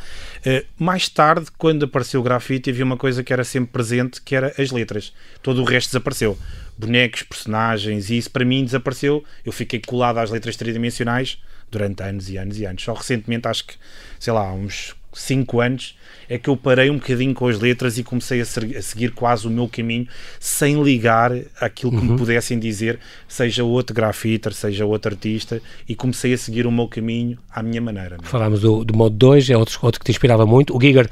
Uh, 0.46 0.66
mais 0.78 1.10
tarde, 1.10 1.48
quando 1.58 1.86
apareceu 1.86 2.20
o 2.20 2.24
grafite, 2.24 2.70
havia 2.70 2.86
uma 2.86 2.98
coisa 2.98 3.24
que 3.24 3.34
era 3.34 3.44
sempre 3.44 3.72
presente, 3.72 4.22
que 4.22 4.36
era 4.36 4.54
as 4.58 4.72
letras. 4.72 5.14
Todo 5.42 5.62
o 5.62 5.66
resto 5.66 5.90
desapareceu. 5.90 6.38
Bonecos, 6.78 7.24
personagens, 7.24 8.10
e 8.10 8.18
isso 8.18 8.32
para 8.32 8.46
mim 8.46 8.64
desapareceu. 8.64 9.24
Eu 9.46 9.52
fiquei 9.52 9.80
colado 9.80 10.20
às 10.20 10.30
letras 10.30 10.56
tridimensionais 10.56 11.38
durante 11.72 12.04
anos 12.04 12.30
e 12.30 12.38
anos 12.38 12.60
e 12.60 12.66
anos. 12.66 12.84
Só 12.84 12.94
recentemente, 12.94 13.48
acho 13.48 13.66
que, 13.66 13.76
sei 14.20 14.34
lá, 14.34 14.54
uns 14.54 14.96
5 15.14 15.60
anos, 15.60 15.98
é 16.30 16.38
que 16.38 16.48
eu 16.48 16.56
parei 16.56 16.92
um 16.92 16.96
bocadinho 16.96 17.34
com 17.34 17.48
as 17.48 17.60
letras 17.60 17.98
e 17.98 18.04
comecei 18.04 18.40
a, 18.40 18.46
ser, 18.46 18.78
a 18.78 18.82
seguir 18.82 19.12
quase 19.12 19.48
o 19.48 19.50
meu 19.50 19.68
caminho 19.68 20.08
sem 20.40 20.82
ligar 20.82 21.32
aquilo 21.60 21.92
que 21.92 21.98
uhum. 21.98 22.12
me 22.12 22.18
pudessem 22.18 22.60
dizer, 22.60 23.00
seja 23.28 23.64
outro 23.64 23.96
grafiter, 23.96 24.54
seja 24.54 24.86
outro 24.86 25.12
artista, 25.12 25.60
e 25.88 25.96
comecei 25.96 26.34
a 26.34 26.38
seguir 26.38 26.68
o 26.68 26.72
meu 26.72 26.88
caminho 26.88 27.38
à 27.52 27.64
minha 27.64 27.82
maneira. 27.82 28.12
Mesmo. 28.12 28.26
Falámos 28.26 28.62
do, 28.62 28.86
do 28.86 28.96
modo 28.96 29.16
2, 29.16 29.50
é 29.50 29.58
outro, 29.58 29.80
outro 29.82 30.00
que 30.00 30.06
te 30.06 30.12
inspirava 30.12 30.46
muito. 30.46 30.76
O 30.78 30.80
Giger, 30.80 31.10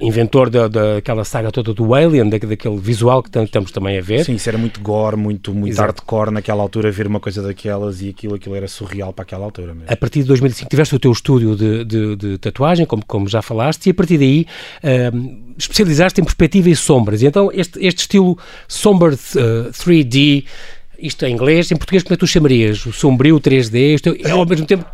inventor 0.00 0.48
da, 0.48 0.68
daquela 0.68 1.24
saga 1.24 1.50
toda 1.50 1.74
do 1.74 1.92
Alien, 1.92 2.28
da, 2.28 2.38
daquele 2.38 2.78
visual 2.78 3.22
que 3.22 3.36
estamos 3.36 3.72
também 3.72 3.98
a 3.98 4.00
ver. 4.00 4.24
Sim, 4.24 4.34
isso 4.34 4.48
era 4.48 4.56
muito 4.56 4.80
gore, 4.80 5.16
muito, 5.16 5.52
muito 5.52 5.76
hardcore 5.76 6.30
naquela 6.30 6.62
altura, 6.62 6.92
ver 6.92 7.08
uma 7.08 7.18
coisa 7.18 7.42
daquelas 7.42 8.00
e 8.02 8.10
aquilo, 8.10 8.36
aquilo 8.36 8.54
era 8.54 8.68
surreal 8.68 9.12
para 9.12 9.24
aquela 9.24 9.44
altura 9.44 9.74
mesmo. 9.74 9.92
A 9.92 9.96
partir 9.96 10.20
de 10.20 10.28
2005 10.28 10.70
tiveste 10.70 10.94
o 10.94 10.98
teu 10.98 11.10
estúdio 11.10 11.56
de, 11.56 11.84
de, 11.84 12.16
de 12.16 12.38
tatuagem, 12.38 12.86
como, 12.86 13.04
como 13.04 13.28
já 13.28 13.42
falaste, 13.42 13.86
e 13.86 13.90
a 13.90 13.94
partir 13.94 14.18
daí 14.18 14.46
uh, 14.82 15.54
especializaste 15.56 16.20
em 16.20 16.24
perspectiva 16.24 16.68
e 16.70 16.76
sombras. 16.76 17.22
E 17.22 17.26
então 17.26 17.50
este, 17.52 17.78
este 17.84 18.00
estilo 18.00 18.38
Somber 18.68 19.12
uh, 19.12 19.70
3D, 19.70 20.44
isto 20.98 21.24
em 21.24 21.32
inglês, 21.32 21.70
em 21.70 21.76
português 21.76 22.02
como 22.02 22.14
é 22.14 22.16
que 22.16 22.20
tu 22.20 22.26
chamarias? 22.26 22.84
O 22.84 22.92
sombrio 22.92 23.40
3D, 23.40 23.94
isto 23.94 24.16
é, 24.22 24.30
ao 24.30 24.44
mesmo 24.46 24.66
tempo 24.66 24.84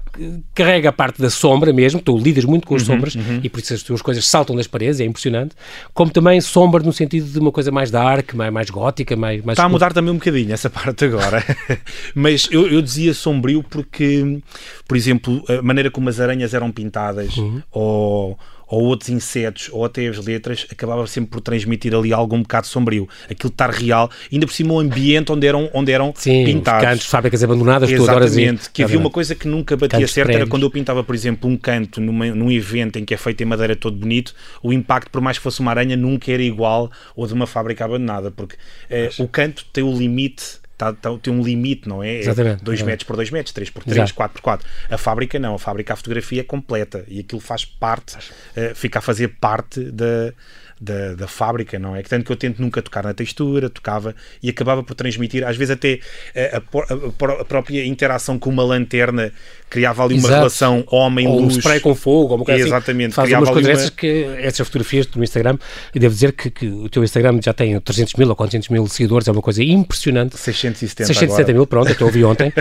carrega 0.55 0.89
a 0.89 0.93
parte 0.93 1.21
da 1.21 1.29
sombra 1.29 1.73
mesmo, 1.73 2.01
tu 2.01 2.17
lidas 2.17 2.45
muito 2.45 2.67
com 2.67 2.75
as 2.75 2.83
uhum, 2.83 2.95
sombras 2.95 3.15
uhum. 3.15 3.41
e 3.43 3.49
por 3.49 3.61
isso 3.61 3.75
as 3.75 3.83
tuas 3.83 4.01
coisas 4.01 4.27
saltam 4.27 4.57
das 4.57 4.67
paredes, 4.67 5.01
é 5.01 5.05
impressionante, 5.05 5.55
como 5.93 6.11
também 6.11 6.41
sombra 6.41 6.83
no 6.83 6.93
sentido 6.93 7.31
de 7.31 7.39
uma 7.39 7.53
coisa 7.53 7.71
mais 7.71 7.91
dark, 7.91 8.33
mais, 8.35 8.53
mais 8.53 8.71
gótica, 8.71 9.17
mais, 9.17 9.45
mais... 9.45 9.57
Está 9.57 9.65
a 9.65 9.69
mudar 9.69 9.93
também 9.93 10.11
um 10.11 10.17
bocadinho 10.17 10.53
essa 10.53 10.71
parte 10.71 11.05
agora, 11.05 11.45
mas 12.15 12.49
eu, 12.51 12.67
eu 12.67 12.81
dizia 12.81 13.13
sombrio 13.13 13.63
porque, 13.63 14.41
por 14.87 14.97
exemplo, 14.97 15.45
a 15.49 15.61
maneira 15.61 15.91
como 15.91 16.09
as 16.09 16.21
aranhas 16.21 16.55
eram 16.55 16.71
pintadas 16.71 17.37
uhum. 17.37 17.63
ou 17.71 18.39
ou 18.67 18.85
outros 18.85 19.11
insetos, 19.11 19.69
ou 19.73 19.85
até 19.85 20.07
as 20.09 20.19
letras, 20.25 20.67
acabava 20.71 21.07
sempre 21.07 21.31
por 21.31 21.41
transmitir 21.41 21.95
ali 21.95 22.13
algo 22.13 22.35
um 22.35 22.43
bocado 22.43 22.67
sombrio. 22.67 23.09
Aquilo 23.31 23.51
estar 23.51 23.71
real, 23.71 24.11
ainda 24.33 24.47
por 24.47 24.53
cima 24.53 24.75
o 24.75 24.81
ambiente 24.81 25.31
onde 25.31 25.47
eram, 25.47 25.71
onde 25.73 25.93
eram 25.93 26.13
Sim, 26.17 26.45
pintados. 26.45 26.85
cantos, 26.85 27.07
fábricas 27.07 27.43
abandonadas, 27.45 27.91
Exatamente, 27.91 28.71
que 28.71 28.83
havia 28.83 28.99
uma 28.99 29.11
coisa 29.11 29.35
que 29.35 29.47
nunca 29.47 29.77
batia 29.77 30.07
certo, 30.09 30.31
era 30.31 30.47
quando 30.47 30.65
eu 30.65 30.71
pintava, 30.71 31.05
por 31.05 31.15
exemplo, 31.15 31.49
um 31.49 31.57
canto 31.57 32.01
numa, 32.01 32.27
num 32.27 32.51
evento 32.51 32.99
em 32.99 33.05
que 33.05 33.15
é 33.15 33.17
feito 33.17 33.41
em 33.43 33.47
madeira 33.47 33.77
todo 33.77 33.97
bonito, 33.97 34.35
o 34.63 34.73
impacto, 34.73 35.11
por 35.11 35.21
mais 35.21 35.39
que 35.39 35.45
fosse 35.45 35.61
uma 35.61 35.71
aranha, 35.71 35.97
nunca 35.97 36.31
era 36.33 36.43
igual 36.43 36.91
ao 37.17 37.27
de 37.27 37.35
uma 37.35 37.47
fábrica 37.47 37.85
abandonada, 37.85 38.31
porque 38.31 38.57
eh, 38.91 39.11
o 39.19 39.29
canto 39.29 39.65
tem 39.73 39.85
o 39.85 39.97
limite 39.97 40.66
Tá, 40.77 40.93
tá, 40.93 41.11
tem 41.23 41.33
um 41.33 41.43
limite, 41.43 41.89
não 41.89 42.03
é? 42.03 42.21
2 42.63 42.81
é 42.81 42.85
metros 42.85 43.07
por 43.07 43.17
2 43.17 43.31
metros, 43.31 43.53
3 43.55 43.71
por 43.71 43.83
3, 43.83 44.13
4 44.13 44.35
por 44.35 44.43
4. 44.43 44.69
A 44.91 44.99
fábrica 44.99 45.39
não, 45.39 45.55
a 45.55 45.59
fábrica 45.59 45.95
a 45.95 45.97
fotografia 45.97 46.41
é 46.43 46.45
completa 46.45 47.05
e 47.09 47.21
aquilo 47.21 47.41
faz 47.41 47.65
parte, 47.65 48.17
uh, 48.17 48.75
fica 48.75 48.99
a 48.99 49.03
fazer 49.03 49.29
parte 49.41 49.91
da, 49.91 50.35
da, 50.81 51.15
da 51.15 51.27
fábrica, 51.27 51.79
não 51.79 51.97
é? 51.97 52.03
Que 52.03 52.09
tanto 52.09 52.25
que 52.25 52.33
eu 52.33 52.37
tento 52.37 52.61
nunca 52.61 52.83
tocar 52.83 53.05
na 53.05 53.15
textura, 53.15 53.71
tocava 53.71 54.15
e 54.43 54.51
acabava 54.51 54.83
por 54.83 54.95
transmitir, 54.95 55.47
às 55.47 55.57
vezes 55.57 55.73
até 55.73 56.01
a, 56.35 56.57
a, 56.59 57.41
a 57.41 57.45
própria 57.45 57.85
interação 57.85 58.39
com 58.39 58.51
uma 58.51 58.63
lanterna 58.63 59.33
criava 59.69 60.05
ali 60.05 60.19
uma 60.19 60.29
relação 60.29 60.85
homem-luz. 60.91 61.41
Ou 61.41 61.47
um 61.47 61.51
spray 61.51 61.81
com 61.81 61.95
fogo, 61.95 62.31
ou 62.31 62.37
uma 62.37 62.45
coisa 62.45 62.61
assim. 62.61 62.69
Exatamente. 62.69 63.19
Assim. 63.19 63.31
Faz 63.31 63.33
umas 63.33 63.51
coisas 63.51 63.85
uma... 63.85 63.91
que 63.91 64.27
essas 64.39 64.67
fotografias 64.67 65.07
do 65.07 65.23
Instagram, 65.23 65.59
e 65.95 65.99
devo 65.99 66.15
dizer 66.15 66.33
que, 66.33 66.51
que, 66.51 66.67
o 66.67 66.89
teu 66.89 67.03
Instagram 67.03 67.41
já 67.43 67.53
tem 67.53 67.79
300 67.81 68.15
mil 68.15 68.29
ou 68.29 68.37
400 68.37 68.69
mil 68.69 68.87
seguidores, 68.87 69.27
é 69.27 69.33
uma 69.33 69.43
coisa 69.43 69.63
impressionante. 69.63 70.37
670 70.37 71.07
670 71.07 71.53
mil, 71.53 71.67
pronto, 71.67 71.91
eu 71.91 71.95
te 71.95 72.05
ouvi 72.05 72.25
ontem. 72.25 72.53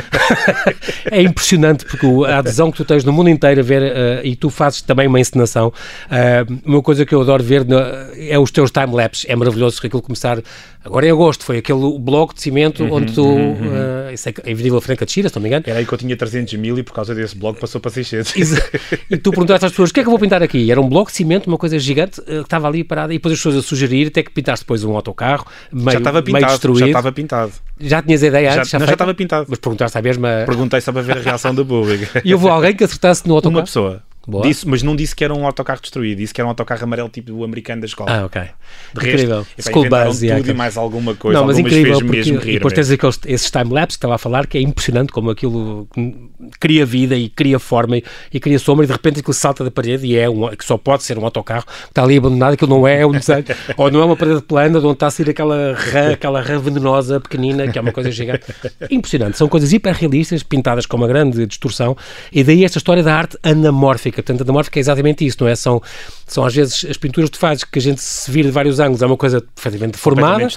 é 1.11 1.21
impressionante 1.21 1.85
porque 1.85 2.07
a 2.27 2.39
adesão 2.39 2.71
que 2.71 2.77
tu 2.77 2.85
tens 2.85 3.03
no 3.03 3.13
mundo 3.13 3.29
inteiro 3.29 3.59
a 3.59 3.63
ver, 3.63 3.81
uh, 3.81 4.25
e 4.25 4.35
tu 4.35 4.49
fazes 4.49 4.81
também 4.81 5.07
uma 5.07 5.19
encenação, 5.19 5.67
uh, 5.67 6.59
uma 6.65 6.81
coisa 6.81 7.05
que 7.05 7.13
eu 7.13 7.21
adoro 7.21 7.43
ver 7.43 7.65
no, 7.65 7.77
é 8.15 8.37
os 8.37 8.51
teus 8.51 8.71
time-lapses, 8.71 9.25
é 9.27 9.35
maravilhoso 9.35 9.79
aquilo 9.83 10.01
começar, 10.01 10.41
agora 10.83 11.05
em 11.07 11.11
agosto, 11.11 11.43
foi 11.43 11.57
aquele 11.57 11.97
blog 11.99 12.33
de 12.33 12.41
cimento 12.41 12.83
uhum, 12.83 12.93
onde 12.93 13.13
tu, 13.13 13.25
uhum, 13.25 13.53
uh, 13.53 14.13
isso 14.13 14.29
é 14.29 14.33
em 14.45 14.53
Avenida 14.53 14.81
Franca 14.81 15.05
de 15.05 15.11
Xira, 15.11 15.29
se 15.29 15.35
não 15.35 15.41
me 15.41 15.49
engano. 15.49 15.63
Era 15.67 15.79
aí 15.79 15.85
que 15.85 15.93
eu 15.93 15.97
tinha 15.97 16.15
300 16.15 16.53
mil 16.55 16.77
e 16.77 16.83
por 16.83 16.93
causa 16.93 17.13
desse 17.15 17.35
blog 17.35 17.59
passou 17.59 17.81
para 17.81 17.91
600. 17.91 18.33
e 19.09 19.17
tu 19.17 19.31
perguntaste 19.31 19.65
às 19.65 19.71
pessoas, 19.71 19.89
o 19.89 19.93
que 19.93 19.99
é 19.99 20.03
que 20.03 20.07
eu 20.07 20.11
vou 20.11 20.19
pintar 20.19 20.41
aqui? 20.43 20.71
Era 20.71 20.79
um 20.79 20.87
bloco 20.87 21.09
de 21.09 21.17
cimento, 21.17 21.47
uma 21.47 21.57
coisa 21.57 21.77
gigante, 21.79 22.21
eh, 22.21 22.37
que 22.37 22.41
estava 22.41 22.67
ali 22.67 22.83
parada, 22.83 23.13
e 23.13 23.17
depois 23.17 23.33
as 23.33 23.39
pessoas 23.39 23.57
a 23.57 23.61
sugerir, 23.61 24.07
até 24.07 24.23
que 24.23 24.31
pintaste 24.31 24.63
depois 24.63 24.83
um 24.83 24.95
autocarro, 24.95 25.45
meio, 25.71 25.91
já 25.91 25.97
estava 25.97 26.21
pintado, 26.21 26.45
meio 26.45 26.53
destruído. 26.53 26.79
Já 26.79 26.87
estava 26.87 27.11
pintado. 27.11 27.51
Já 27.79 28.01
tinhas 28.01 28.23
a 28.23 28.27
ideia 28.27 28.53
antes? 28.53 28.69
Já, 28.69 28.79
já, 28.79 28.85
já 28.85 28.93
estava 28.93 29.13
pintado. 29.13 29.47
Mas 29.49 29.59
perguntaste 29.59 29.97
à 29.97 30.01
mesma... 30.01 30.43
Perguntei 30.45 30.81
só 30.81 30.91
para 30.91 31.01
ver 31.01 31.17
a 31.17 31.21
reação 31.21 31.53
do 31.53 31.65
público. 31.65 32.05
E 32.23 32.33
houve 32.33 32.47
alguém 32.47 32.75
que 32.75 32.83
acertasse 32.83 33.27
no 33.27 33.35
autocarro? 33.35 33.59
Uma 33.59 33.65
pessoa. 33.65 34.03
Disse, 34.41 34.67
mas 34.67 34.81
não 34.81 34.95
disse 34.95 35.15
que 35.15 35.23
era 35.23 35.33
um 35.33 35.45
autocarro 35.45 35.79
destruído, 35.81 36.17
disse 36.17 36.33
que 36.33 36.41
era 36.41 36.47
um 36.47 36.49
autocarro 36.49 36.83
amarelo 36.83 37.09
tipo 37.09 37.33
o 37.33 37.43
americano 37.43 37.81
da 37.81 37.87
escola. 37.87 38.11
Ah, 38.11 38.25
ok. 38.25 38.41
De 38.41 39.09
incrível. 39.09 39.45
resto, 39.55 39.71
School 39.71 39.89
Buzz, 39.89 40.19
tudo 40.19 40.49
e 40.49 40.53
mais 40.53 40.77
alguma 40.77 41.15
coisa. 41.15 41.39
Não, 41.39 41.47
mas 41.47 41.59
incrível, 41.59 41.99
porque 41.99 42.11
mesmo 42.11 42.39
rir, 42.39 42.53
depois 42.53 42.73
tens 42.73 42.89
aqueles, 42.89 43.19
esses 43.25 43.51
time-lapse 43.51 43.97
que 43.97 43.99
estava 43.99 44.15
a 44.15 44.17
falar, 44.17 44.47
que 44.47 44.57
é 44.57 44.61
impressionante 44.61 45.11
como 45.11 45.29
aquilo 45.29 45.87
cria 46.59 46.85
vida 46.85 47.15
e 47.15 47.29
cria 47.29 47.59
forma 47.59 47.97
e, 47.97 48.03
e 48.33 48.39
cria 48.39 48.59
sombra 48.59 48.85
e 48.85 48.87
de 48.87 48.93
repente 48.93 49.19
aquilo 49.19 49.33
salta 49.33 49.63
da 49.63 49.71
parede 49.71 50.05
e 50.05 50.17
é 50.17 50.29
um, 50.29 50.47
que 50.49 50.65
só 50.65 50.77
pode 50.77 51.03
ser 51.03 51.17
um 51.17 51.25
autocarro 51.25 51.65
que 51.65 51.71
está 51.89 52.03
ali 52.03 52.17
abandonado, 52.17 52.53
aquilo 52.53 52.69
não 52.69 52.87
é 52.87 53.05
um 53.05 53.11
desenho, 53.11 53.45
ou 53.77 53.91
não 53.91 54.01
é 54.01 54.05
uma 54.05 54.15
parede 54.15 54.41
plana 54.41 54.79
de 54.79 54.85
onde 54.85 54.95
está 54.95 55.07
a 55.07 55.11
sair 55.11 55.29
aquela 55.29 55.73
rã, 55.73 56.11
aquela 56.13 56.41
rã 56.41 56.59
venenosa 56.59 57.19
pequenina, 57.19 57.67
que 57.67 57.77
é 57.77 57.81
uma 57.81 57.91
coisa 57.91 58.11
gigante. 58.11 58.45
Impressionante. 58.89 59.37
São 59.37 59.47
coisas 59.47 59.71
hiperrealistas, 59.73 60.43
pintadas 60.43 60.85
com 60.85 60.97
uma 60.97 61.07
grande 61.07 61.45
distorção 61.45 61.95
e 62.31 62.43
daí 62.43 62.63
esta 62.63 62.77
história 62.77 63.03
da 63.03 63.15
arte 63.15 63.37
anamórfica. 63.43 64.14
Portanto, 64.21 64.41
anamórfica 64.41 64.79
é 64.79 64.81
exatamente 64.81 65.25
isso, 65.25 65.37
não 65.41 65.47
é? 65.47 65.55
São, 65.55 65.81
são 66.25 66.45
às 66.45 66.53
vezes 66.53 66.85
as 66.89 66.97
pinturas 66.97 67.29
que 67.29 67.37
tu 67.37 67.39
fazes 67.39 67.63
que 67.63 67.79
a 67.79 67.81
gente 67.81 68.01
se 68.01 68.29
vira 68.31 68.47
de 68.47 68.53
vários 68.53 68.79
ângulos, 68.79 69.01
é 69.01 69.05
uma 69.05 69.17
coisa 69.17 69.41
perfeitamente 69.41 69.93
deformada, 69.93 70.47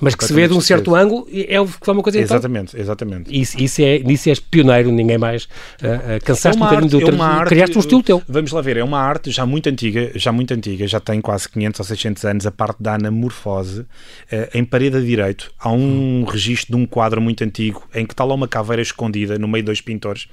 mas 0.00 0.14
que 0.14 0.24
se 0.24 0.32
vê 0.32 0.48
de 0.48 0.54
um 0.54 0.60
certo 0.60 0.94
ângulo 0.94 1.26
é 1.32 1.60
uma 1.60 2.02
coisa 2.02 2.18
Exatamente, 2.18 2.70
então, 2.70 2.80
exatamente. 2.80 3.40
Isso, 3.40 3.60
isso, 3.60 3.82
é, 3.82 3.96
isso 3.96 4.28
és 4.28 4.40
pioneiro, 4.40 4.90
ninguém 4.90 5.18
mais. 5.18 5.44
Uh, 5.44 6.16
uh, 6.16 6.24
cansaste 6.24 6.60
é 6.60 6.64
um 6.64 6.68
bocadinho 6.68 7.00
do 7.00 7.10
é 7.10 7.20
arte, 7.22 7.48
criaste 7.48 7.76
um 7.76 7.80
estilo 7.80 8.02
teu. 8.02 8.22
Vamos 8.28 8.52
lá 8.52 8.60
ver, 8.60 8.76
é 8.76 8.84
uma 8.84 8.98
arte 8.98 9.30
já 9.30 9.46
muito 9.46 9.68
antiga, 9.68 10.10
já 10.14 10.32
muito 10.32 10.52
antiga, 10.52 10.86
já 10.86 11.00
tem 11.00 11.20
quase 11.20 11.48
500 11.48 11.80
ou 11.80 11.86
600 11.86 12.24
anos, 12.24 12.46
a 12.46 12.50
parte 12.50 12.82
da 12.82 12.94
anamorfose. 12.94 13.80
Uh, 13.80 13.86
em 14.54 14.64
parede 14.64 14.96
a 14.96 15.00
direito 15.00 15.52
há 15.58 15.70
um 15.70 16.22
hum. 16.22 16.24
registro 16.24 16.76
de 16.76 16.82
um 16.82 16.86
quadro 16.86 17.20
muito 17.20 17.42
antigo 17.44 17.82
em 17.94 18.04
que 18.06 18.12
está 18.12 18.24
lá 18.24 18.34
uma 18.34 18.48
caveira 18.48 18.82
escondida 18.82 19.38
no 19.38 19.48
meio 19.48 19.62
de 19.62 19.66
dois 19.66 19.80
pintores. 19.80 20.26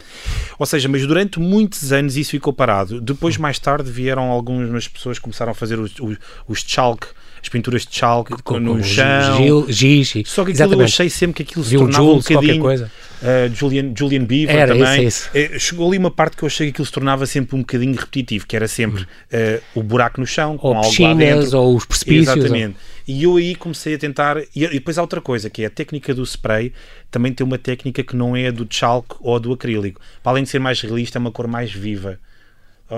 Ou 0.57 0.65
seja, 0.65 0.87
mas 0.87 1.05
durante 1.05 1.39
muitos 1.39 1.91
anos 1.91 2.17
isso 2.17 2.31
ficou 2.31 2.53
parado. 2.53 2.72
Depois, 3.01 3.37
mais 3.37 3.59
tarde, 3.59 3.91
vieram 3.91 4.23
algumas 4.31 4.87
pessoas 4.87 5.17
que 5.17 5.23
começaram 5.23 5.51
a 5.51 5.55
fazer 5.55 5.79
os, 5.79 5.93
os, 5.99 6.17
os 6.47 6.63
chalk 6.65 7.07
as 7.43 7.49
pinturas 7.49 7.85
de 7.85 7.93
chalque 7.93 8.41
com, 8.41 8.57
no 8.57 8.77
com 8.77 8.83
chão. 8.83 9.37
Gil, 9.37 9.65
giz, 9.67 10.13
Só 10.25 10.45
que 10.45 10.51
aquilo 10.51 10.75
eu 10.75 10.85
achei 10.85 11.09
sempre 11.09 11.43
que 11.43 11.51
aquilo 11.51 11.65
se 11.65 11.75
tornava 11.75 12.03
Jules, 12.05 12.25
um 12.25 12.33
bocadinho. 12.33 12.61
Coisa. 12.61 12.91
Uh, 13.21 13.53
Julian, 13.53 13.93
Julian 13.95 14.23
Beaver 14.23 14.55
era 14.55 14.73
também. 14.73 15.05
Isso, 15.05 15.29
isso. 15.33 15.55
Uh, 15.55 15.59
chegou 15.59 15.87
ali 15.89 15.97
uma 15.97 16.09
parte 16.09 16.37
que 16.37 16.43
eu 16.43 16.47
achei 16.47 16.67
que 16.67 16.71
aquilo 16.71 16.85
se 16.85 16.91
tornava 16.91 17.25
sempre 17.25 17.57
um 17.57 17.59
bocadinho 17.59 17.95
repetitivo, 17.95 18.47
que 18.47 18.55
era 18.55 18.67
sempre 18.67 19.03
uh, 19.03 19.61
o 19.75 19.83
buraco 19.83 20.21
no 20.21 20.27
chão, 20.27 20.53
ou 20.53 20.57
com 20.57 20.77
algo 20.77 21.03
lá 21.03 21.13
dentro. 21.13 21.57
Ou 21.57 21.75
os 21.75 21.85
precipícios. 21.85 22.37
Exatamente. 22.37 22.75
Ou... 22.75 23.13
E 23.13 23.23
eu 23.23 23.35
aí 23.35 23.55
comecei 23.55 23.95
a 23.95 23.97
tentar. 23.97 24.37
E 24.55 24.65
depois 24.69 24.97
há 24.97 25.01
outra 25.01 25.19
coisa, 25.19 25.49
que 25.49 25.63
é 25.63 25.65
a 25.65 25.69
técnica 25.69 26.13
do 26.13 26.23
spray, 26.23 26.71
também 27.11 27.33
tem 27.33 27.45
uma 27.45 27.57
técnica 27.57 28.03
que 28.03 28.15
não 28.15 28.37
é 28.37 28.47
a 28.47 28.51
do 28.51 28.65
chalk 28.69 29.17
ou 29.19 29.37
do 29.37 29.51
acrílico. 29.51 29.99
Para 30.21 30.31
além 30.31 30.45
de 30.45 30.49
ser 30.49 30.59
mais 30.59 30.79
realista, 30.79 31.17
é 31.17 31.19
uma 31.19 31.31
cor 31.31 31.47
mais 31.47 31.73
viva. 31.73 32.17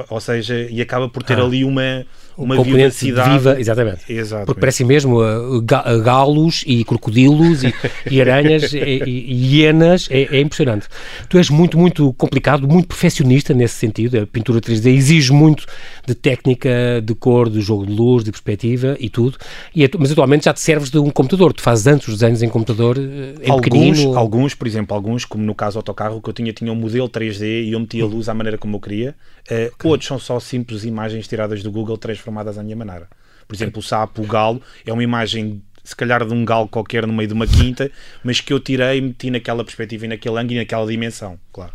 Ou, 0.09 0.19
seja, 0.19 0.67
e 0.69 0.81
acaba 0.81 1.07
por 1.07 1.23
ter 1.23 1.39
ah. 1.39 1.43
ali 1.43 1.63
uma 1.63 2.05
uma 2.37 2.61
vivacidade. 2.61 3.29
Viva, 3.29 3.59
exatamente. 3.59 4.11
exatamente. 4.11 4.45
Porque 4.45 4.59
parece 4.59 4.83
mesmo 4.83 5.21
uh, 5.21 5.61
galos 5.61 6.63
e 6.67 6.83
crocodilos 6.83 7.63
e, 7.63 7.73
e 8.09 8.21
aranhas 8.21 8.73
e, 8.73 8.77
e, 8.77 9.55
hienas, 9.55 10.07
é, 10.11 10.23
é, 10.23 10.41
impressionante. 10.41 10.87
Tu 11.29 11.37
és 11.37 11.49
muito, 11.49 11.77
muito 11.77 12.13
complicado, 12.13 12.67
muito 12.67 12.87
perfeccionista 12.87 13.53
nesse 13.53 13.75
sentido. 13.75 14.19
A 14.19 14.27
pintura 14.27 14.59
3D 14.59 14.87
exige 14.87 15.31
muito 15.31 15.65
de 16.05 16.13
técnica, 16.13 17.01
de 17.01 17.15
cor, 17.15 17.49
de 17.49 17.61
jogo 17.61 17.85
de 17.85 17.93
luz, 17.93 18.23
de 18.23 18.31
perspectiva 18.31 18.97
e 18.99 19.09
tudo. 19.09 19.37
E, 19.75 19.89
mas 19.97 20.11
atualmente 20.11 20.45
já 20.45 20.53
te 20.53 20.59
serves 20.59 20.89
de 20.89 20.99
um 20.99 21.09
computador. 21.09 21.53
Tu 21.53 21.61
fazes 21.61 21.87
antes 21.87 22.07
os 22.07 22.15
desenhos 22.15 22.43
em 22.43 22.49
computador, 22.49 22.97
uh, 22.97 23.01
em 23.01 23.49
alguns, 23.49 23.61
pequenino. 23.61 24.17
Alguns, 24.17 24.53
por 24.53 24.67
exemplo, 24.67 24.95
alguns, 24.95 25.23
como 25.23 25.43
no 25.43 25.55
caso 25.55 25.75
do 25.75 25.79
autocarro, 25.79 26.21
que 26.21 26.29
eu 26.29 26.33
tinha, 26.33 26.51
tinha 26.51 26.71
um 26.71 26.75
modelo 26.75 27.07
3D 27.07 27.65
e 27.65 27.71
eu 27.71 27.79
metia 27.79 28.03
a 28.03 28.07
luz 28.07 28.27
à 28.27 28.33
maneira 28.33 28.57
como 28.57 28.75
eu 28.75 28.81
queria. 28.81 29.15
Uh, 29.49 29.74
okay. 29.75 29.89
Outros 29.89 30.07
são 30.07 30.19
só 30.19 30.39
simples 30.39 30.83
imagens 30.83 31.27
tiradas 31.27 31.61
do 31.63 31.71
Google, 31.71 31.97
transformadas 31.97 32.57
à 32.57 32.63
minha 32.63 32.75
maneira. 32.75 33.07
Por 33.47 33.55
exemplo, 33.55 33.79
o 33.79 33.83
sapo, 33.83 34.23
o 34.23 34.25
galo, 34.25 34.61
é 34.85 34.91
uma 34.91 35.03
imagem 35.03 35.61
se 35.83 35.95
calhar 35.95 36.25
de 36.25 36.33
um 36.33 36.43
galo 36.43 36.67
qualquer 36.67 37.05
no 37.05 37.13
meio 37.13 37.27
de 37.27 37.33
uma 37.33 37.45
quinta, 37.45 37.91
mas 38.23 38.41
que 38.41 38.51
eu 38.51 38.59
tirei 38.59 38.97
e 38.97 39.01
meti 39.01 39.29
naquela 39.29 39.63
perspectiva 39.63 40.05
e 40.05 40.07
naquele 40.07 40.39
ângulo 40.39 40.53
e 40.53 40.57
naquela 40.57 40.85
dimensão, 40.87 41.39
claro. 41.53 41.73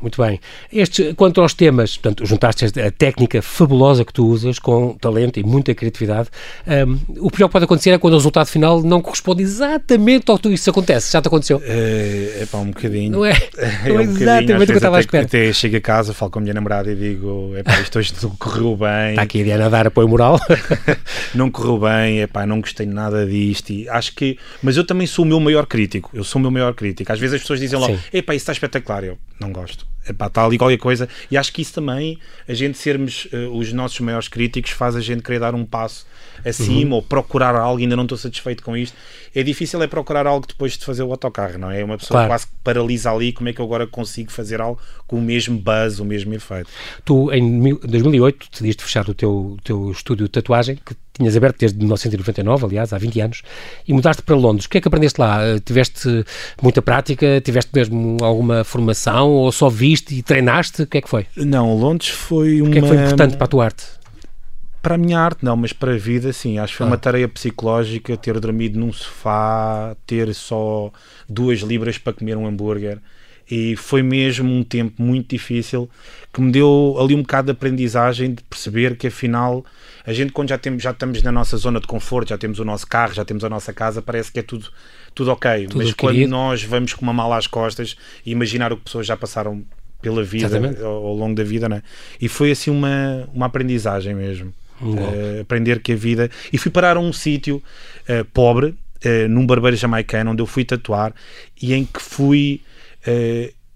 Muito 0.00 0.22
bem. 0.22 0.38
Este, 0.70 1.14
quanto 1.14 1.40
aos 1.40 1.54
temas, 1.54 1.96
portanto, 1.96 2.26
juntaste 2.26 2.66
a 2.78 2.90
técnica 2.90 3.40
fabulosa 3.40 4.04
que 4.04 4.12
tu 4.12 4.26
usas 4.26 4.58
com 4.58 4.92
talento 4.92 5.40
e 5.40 5.42
muita 5.42 5.74
criatividade. 5.74 6.28
Um, 6.66 6.98
o 7.20 7.30
pior 7.30 7.48
que 7.48 7.52
pode 7.52 7.64
acontecer 7.64 7.90
é 7.90 7.98
quando 7.98 8.12
o 8.12 8.16
resultado 8.18 8.46
final 8.46 8.82
não 8.82 9.00
corresponde 9.00 9.42
exatamente 9.42 10.30
ao 10.30 10.38
que 10.38 10.50
isso 10.50 10.68
acontece. 10.68 11.10
Já 11.10 11.22
te 11.22 11.28
aconteceu? 11.28 11.62
É, 11.64 12.40
é 12.42 12.46
pá, 12.46 12.58
um 12.58 12.66
bocadinho. 12.66 13.10
Não 13.10 13.24
é? 13.24 13.32
é 13.56 13.88
não 13.88 14.00
é, 14.00 14.06
um 14.06 14.10
exatamente 14.10 14.62
o 14.62 14.66
que 14.66 14.72
eu 14.72 14.76
estava 14.76 14.96
a 14.98 15.00
esperar. 15.00 15.24
Até 15.24 15.52
chego 15.54 15.76
a 15.78 15.80
casa, 15.80 16.12
falo 16.12 16.30
com 16.30 16.40
a 16.40 16.42
minha 16.42 16.54
namorada 16.54 16.92
e 16.92 16.94
digo: 16.94 17.52
é 17.56 17.62
pá, 17.62 17.80
isto 17.80 17.98
hoje 17.98 18.12
não 18.22 18.30
correu 18.36 18.76
bem. 18.76 19.10
Está 19.10 19.22
aqui 19.22 19.40
a 19.40 19.44
Diana 19.44 19.66
a 19.66 19.68
dar 19.70 19.86
apoio 19.86 20.08
moral. 20.08 20.38
não 21.34 21.50
correu 21.50 21.78
bem, 21.78 22.20
é 22.20 22.26
pá, 22.26 22.44
não 22.44 22.60
gostei 22.60 22.86
nada 22.86 23.24
disto. 23.24 23.70
E 23.70 23.88
acho 23.88 24.14
que. 24.14 24.38
Mas 24.62 24.76
eu 24.76 24.84
também 24.84 25.06
sou 25.06 25.24
o 25.24 25.28
meu 25.28 25.40
maior 25.40 25.64
crítico. 25.64 26.10
Eu 26.12 26.22
sou 26.22 26.38
o 26.38 26.42
meu 26.42 26.50
maior 26.50 26.74
crítico. 26.74 27.10
Às 27.10 27.18
vezes 27.18 27.36
as 27.36 27.40
pessoas 27.40 27.60
dizem 27.60 27.78
logo: 27.78 27.98
é 28.12 28.20
pá, 28.20 28.34
isso 28.34 28.42
está 28.42 28.52
espetacular. 28.52 29.02
Eu 29.04 29.16
não 29.40 29.50
gosto 29.50 29.85
epá, 30.08 30.26
está 30.26 30.44
ali 30.44 30.58
qualquer 30.58 30.78
coisa. 30.78 31.08
E 31.30 31.36
acho 31.36 31.52
que 31.52 31.62
isso 31.62 31.74
também, 31.74 32.18
a 32.48 32.54
gente 32.54 32.78
sermos 32.78 33.26
uh, 33.26 33.56
os 33.56 33.72
nossos 33.72 33.98
maiores 34.00 34.28
críticos, 34.28 34.70
faz 34.70 34.96
a 34.96 35.00
gente 35.00 35.22
querer 35.22 35.40
dar 35.40 35.54
um 35.54 35.64
passo 35.64 36.06
acima 36.44 36.90
uhum. 36.90 36.96
ou 36.96 37.02
procurar 37.02 37.54
algo, 37.54 37.80
ainda 37.80 37.96
não 37.96 38.04
estou 38.04 38.18
satisfeito 38.18 38.62
com 38.62 38.76
isto. 38.76 38.96
É 39.34 39.42
difícil 39.42 39.82
é 39.82 39.86
procurar 39.86 40.26
algo 40.26 40.46
depois 40.46 40.76
de 40.76 40.84
fazer 40.84 41.02
o 41.02 41.10
autocarro, 41.10 41.58
não 41.58 41.70
é? 41.70 41.82
Uma 41.84 41.98
pessoa 41.98 42.18
claro. 42.18 42.30
quase 42.30 42.46
que 42.46 42.52
paralisa 42.62 43.10
ali, 43.10 43.32
como 43.32 43.48
é 43.48 43.52
que 43.52 43.60
eu 43.60 43.64
agora 43.64 43.86
consigo 43.86 44.30
fazer 44.30 44.60
algo 44.60 44.80
com 45.06 45.16
o 45.18 45.22
mesmo 45.22 45.58
buzz, 45.58 45.98
o 45.98 46.04
mesmo 46.04 46.32
efeito? 46.34 46.70
Tu, 47.04 47.32
em 47.32 47.74
2008, 47.74 48.48
decidiste 48.50 48.82
fechar 48.82 49.08
o 49.08 49.14
teu, 49.14 49.56
teu 49.62 49.90
estúdio 49.90 50.26
de 50.26 50.32
tatuagem, 50.32 50.76
que 50.76 50.94
tinhas 51.16 51.36
aberto 51.36 51.58
desde 51.58 51.78
1999, 51.78 52.66
aliás, 52.66 52.92
há 52.92 52.98
20 52.98 53.20
anos, 53.20 53.42
e 53.86 53.92
mudaste 53.92 54.22
para 54.22 54.36
Londres. 54.36 54.66
O 54.66 54.68
que 54.68 54.78
é 54.78 54.80
que 54.80 54.88
aprendeste 54.88 55.20
lá? 55.20 55.42
Eh, 55.42 55.58
tiveste 55.60 56.24
muita 56.62 56.82
prática? 56.82 57.40
Tiveste 57.40 57.70
mesmo 57.74 58.18
alguma 58.22 58.64
formação? 58.64 59.30
Ou 59.30 59.50
só 59.52 59.68
viste 59.68 60.14
e 60.14 60.22
treinaste? 60.22 60.82
O 60.82 60.86
que 60.86 60.98
é 60.98 61.00
que 61.00 61.08
foi? 61.08 61.26
Não, 61.36 61.76
Londres 61.76 62.08
foi 62.08 62.60
uma... 62.60 62.68
O 62.68 62.72
que 62.72 62.78
é 62.78 62.82
que 62.82 62.88
foi 62.88 62.96
importante 62.96 63.36
para 63.36 63.44
a 63.44 63.48
tua 63.48 63.64
arte? 63.64 63.84
Para 64.82 64.94
a 64.94 64.98
minha 64.98 65.18
arte, 65.18 65.44
não, 65.44 65.56
mas 65.56 65.72
para 65.72 65.94
a 65.94 65.98
vida, 65.98 66.32
sim. 66.32 66.58
Acho 66.58 66.74
que 66.74 66.76
foi 66.78 66.86
ah. 66.86 66.90
uma 66.90 66.98
tarefa 66.98 67.28
psicológica 67.34 68.16
ter 68.16 68.38
dormido 68.38 68.78
num 68.78 68.92
sofá, 68.92 69.96
ter 70.06 70.32
só 70.32 70.92
duas 71.28 71.60
libras 71.60 71.98
para 71.98 72.12
comer 72.12 72.36
um 72.36 72.46
hambúrguer. 72.46 73.00
E 73.50 73.76
foi 73.76 74.02
mesmo 74.02 74.52
um 74.52 74.64
tempo 74.64 75.00
muito 75.00 75.30
difícil 75.30 75.88
que 76.32 76.40
me 76.40 76.50
deu 76.50 76.96
ali 76.98 77.14
um 77.14 77.22
bocado 77.22 77.46
de 77.46 77.52
aprendizagem 77.52 78.34
de 78.34 78.42
perceber 78.42 78.96
que 78.96 79.06
afinal 79.06 79.64
a 80.06 80.12
gente 80.12 80.32
quando 80.32 80.48
já, 80.48 80.58
temos, 80.58 80.82
já 80.82 80.92
estamos 80.92 81.22
na 81.22 81.32
nossa 81.32 81.56
zona 81.56 81.80
de 81.80 81.86
conforto, 81.86 82.28
já 82.28 82.38
temos 82.38 82.58
o 82.60 82.64
nosso 82.64 82.86
carro, 82.86 83.12
já 83.12 83.24
temos 83.24 83.42
a 83.44 83.48
nossa 83.48 83.72
casa, 83.72 84.00
parece 84.00 84.30
que 84.30 84.38
é 84.38 84.42
tudo, 84.42 84.68
tudo 85.14 85.32
ok. 85.32 85.66
Tudo 85.66 85.78
mas 85.78 85.92
quando 85.94 86.26
nós 86.28 86.62
vamos 86.62 86.94
com 86.94 87.02
uma 87.02 87.12
mala 87.12 87.36
às 87.36 87.46
costas 87.46 87.96
e 88.24 88.30
imaginar 88.30 88.72
o 88.72 88.76
que 88.76 88.84
pessoas 88.84 89.06
já 89.06 89.16
passaram 89.16 89.64
pela 90.00 90.22
vida, 90.22 90.60
ao, 90.84 91.06
ao, 91.06 91.16
longo 91.16 91.34
da 91.34 91.42
vida, 91.42 91.68
né? 91.68 91.82
E 92.20 92.28
foi 92.28 92.52
assim 92.52 92.70
uma, 92.70 93.28
uma 93.34 93.46
aprendizagem 93.46 94.14
mesmo. 94.14 94.52
Uh, 94.80 95.40
aprender 95.40 95.80
que 95.80 95.92
a 95.92 95.96
vida. 95.96 96.30
E 96.52 96.58
fui 96.58 96.70
parar 96.70 96.96
a 96.96 97.00
um 97.00 97.12
sítio 97.12 97.62
uh, 98.08 98.24
pobre, 98.26 98.68
uh, 99.04 99.28
num 99.28 99.46
barbeiro 99.46 99.76
jamaicano, 99.76 100.32
onde 100.32 100.42
eu 100.42 100.46
fui 100.46 100.64
tatuar 100.64 101.12
e 101.60 101.72
em 101.74 101.84
que 101.84 102.00
fui. 102.00 102.60